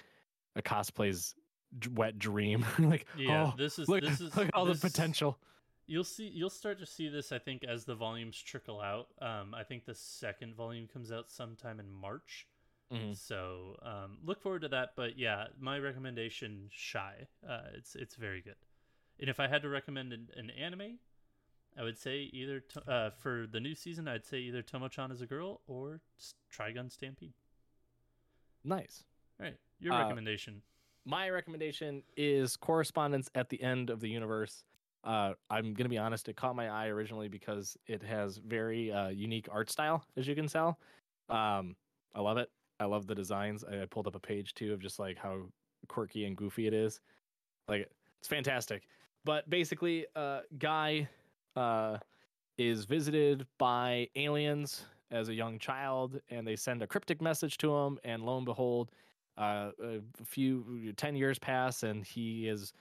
[0.55, 1.35] a cosplay's
[1.79, 2.65] d- wet dream.
[2.79, 5.39] like Yeah, oh, this is look, this is look all the potential.
[5.87, 6.27] You'll see.
[6.27, 7.31] You'll start to see this.
[7.31, 9.07] I think as the volumes trickle out.
[9.21, 12.47] Um, I think the second volume comes out sometime in March.
[12.91, 13.15] Mhm.
[13.15, 14.93] So um, look forward to that.
[14.95, 17.27] But yeah, my recommendation: Shy.
[17.47, 18.55] Uh, it's it's very good.
[19.19, 20.99] And if I had to recommend an, an anime,
[21.77, 25.21] I would say either to, uh, for the new season, I'd say either Tomo-chan is
[25.21, 26.01] a girl or
[26.51, 27.33] Trigun Stampede.
[28.63, 29.03] Nice.
[29.39, 30.61] All right, your Uh, recommendation.
[31.05, 34.63] my recommendation is correspondence at the end of the universe
[35.05, 39.09] uh, i'm gonna be honest it caught my eye originally because it has very uh,
[39.09, 40.79] unique art style as you can tell.
[41.29, 41.75] Um,
[42.13, 42.49] i love it.
[42.79, 43.63] I love the designs.
[43.63, 45.43] I, I pulled up a page too of just like how
[45.87, 46.99] quirky and goofy it is.
[47.67, 47.89] Like
[48.19, 48.83] it's fantastic.
[49.23, 51.07] But basically uh, guy
[51.55, 51.97] uh,
[52.57, 57.73] is visited by aliens as a young child and they send a cryptic message to
[57.73, 58.91] him and lo and behold
[59.37, 62.73] uh, a few 10 years pass and he is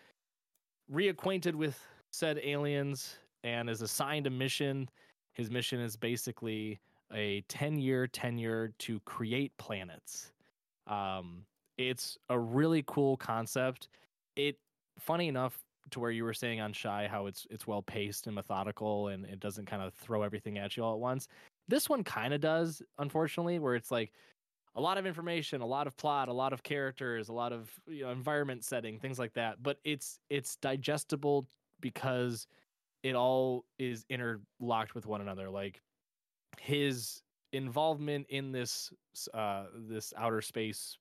[0.92, 1.80] reacquainted with
[2.14, 4.88] said aliens and is assigned a mission.
[5.32, 6.80] His mission is basically
[7.12, 10.32] a 10 year tenure to create planets.
[10.86, 11.44] Um,
[11.76, 13.88] it's a really cool concept.
[14.36, 14.56] It
[14.98, 15.58] funny enough
[15.90, 19.26] to where you were saying on shy how it's it's well paced and methodical and
[19.26, 21.26] it doesn't kind of throw everything at you all at once.
[21.68, 24.12] This one kind of does unfortunately where it's like
[24.76, 27.70] a lot of information, a lot of plot, a lot of characters, a lot of
[27.86, 29.62] you know environment setting, things like that.
[29.62, 31.46] But it's it's digestible
[31.84, 32.46] because
[33.02, 35.50] it all is interlocked with one another.
[35.50, 35.82] Like
[36.58, 37.22] his
[37.52, 38.90] involvement in this
[39.34, 40.96] uh this outer space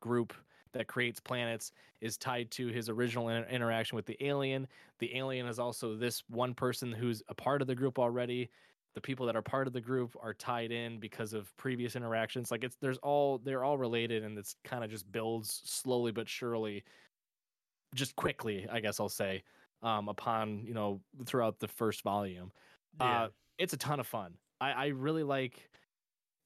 [0.00, 0.32] group
[0.72, 4.68] that creates planets is tied to his original inter- interaction with the alien.
[5.00, 8.48] The alien is also this one person who's a part of the group already.
[8.94, 12.52] The people that are part of the group are tied in because of previous interactions.
[12.52, 16.28] Like it's there's all they're all related and it's kind of just builds slowly but
[16.28, 16.84] surely
[17.94, 19.42] just quickly, I guess I'll say,
[19.82, 22.52] um upon, you know, throughout the first volume.
[22.94, 23.24] Yeah.
[23.24, 24.38] Uh it's a ton of fun.
[24.60, 25.70] I I really like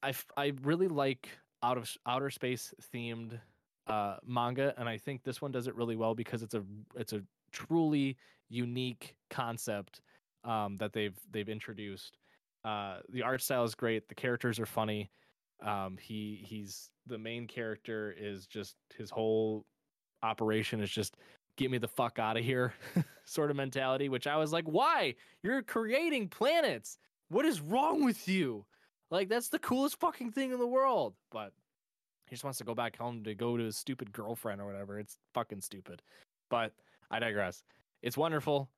[0.01, 1.29] I f- I really like
[1.61, 3.41] out of outer space themed
[3.87, 6.65] uh, manga, and I think this one does it really well because it's a
[6.95, 8.17] it's a truly
[8.49, 10.01] unique concept
[10.43, 12.17] um, that they've they've introduced.
[12.63, 14.07] Uh, the art style is great.
[14.09, 15.11] The characters are funny.
[15.61, 19.65] Um, he he's the main character is just his whole
[20.23, 21.17] operation is just
[21.57, 22.73] get me the fuck out of here
[23.25, 24.09] sort of mentality.
[24.09, 25.15] Which I was like, why?
[25.41, 26.97] You're creating planets.
[27.29, 28.65] What is wrong with you?
[29.11, 31.13] Like that's the coolest fucking thing in the world.
[31.31, 31.53] But
[32.27, 34.99] he just wants to go back home to go to his stupid girlfriend or whatever.
[34.99, 36.01] It's fucking stupid.
[36.49, 36.73] But
[37.11, 37.63] I digress.
[38.01, 38.69] It's wonderful.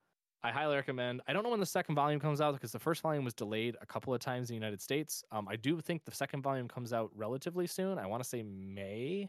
[0.43, 1.21] I highly recommend.
[1.28, 3.76] I don't know when the second volume comes out because the first volume was delayed
[3.82, 5.23] a couple of times in the United States.
[5.32, 7.97] Um, I do think the second volume comes out relatively soon.
[7.97, 9.28] I want to say May.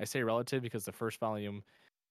[0.00, 1.64] I say relative because the first volume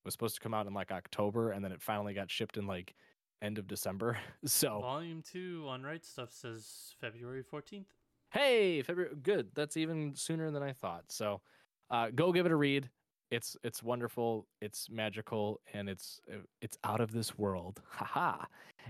[0.03, 2.67] was supposed to come out in like October and then it finally got shipped in
[2.67, 2.93] like
[3.41, 4.17] end of December.
[4.45, 7.85] So Volume two on Right Stuf says February 14th.
[8.31, 9.49] hey february good.
[9.53, 11.03] That's even sooner than i thought.
[11.09, 11.41] So
[11.89, 12.89] uh, go give it a read.
[13.29, 17.81] It's it's wonderful it's magical and it's uh, it's out of this world.
[17.89, 18.45] Haha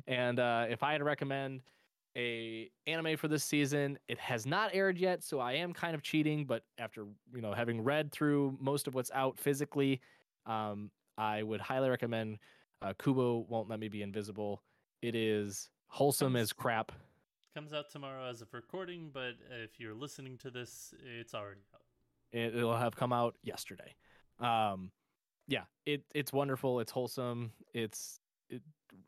[0.08, 1.62] and uh, if i had to recommend
[2.18, 6.02] a anime for this season it has not aired yet so i am kind of
[6.02, 10.02] cheating but after you know having read through most of what's out physically
[10.46, 10.90] um,
[11.22, 12.38] i would highly recommend
[12.82, 14.62] uh, kubo won't let me be invisible
[15.02, 16.92] it is wholesome as crap
[17.54, 21.82] Comes out tomorrow as of recording, but if you're listening to this, it's already out.
[22.32, 23.94] It, it'll have come out yesterday.
[24.40, 24.90] Um,
[25.50, 26.80] yeah, it it's wonderful.
[26.80, 27.52] It's wholesome.
[27.74, 28.62] It's it,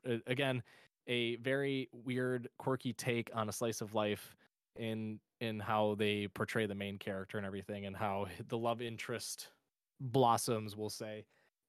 [0.05, 0.61] uh, again
[1.07, 4.35] a very weird, quirky take on a slice of life
[4.75, 9.51] in in how they portray the main character and everything, and how the love interest
[10.01, 10.75] blossoms.
[10.75, 11.23] We'll say,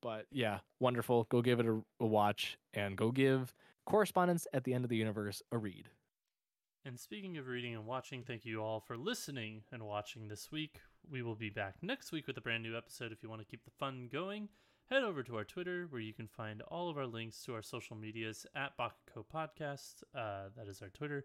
[0.05, 1.27] but yeah, wonderful.
[1.31, 3.55] Go give it a, a watch, and go give
[3.87, 5.89] correspondence at the end of the universe a read.
[6.85, 10.81] And speaking of reading and watching, thank you all for listening and watching this week.
[11.11, 13.47] We will be back next week with a brand new episode if you want to
[13.47, 14.51] keep the fun going.
[14.91, 17.63] Head over to our Twitter where you can find all of our links to our
[17.63, 20.03] social medias at Bakuko Podcast.
[20.15, 21.25] Uh, that is our Twitter.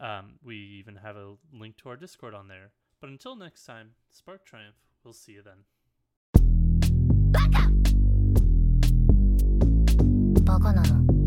[0.00, 2.72] Um, we even have a link to our Discord on there.
[3.00, 4.74] But until next time, Spark Triumph.
[5.04, 5.58] We'll see you then.
[10.48, 11.17] バカなの。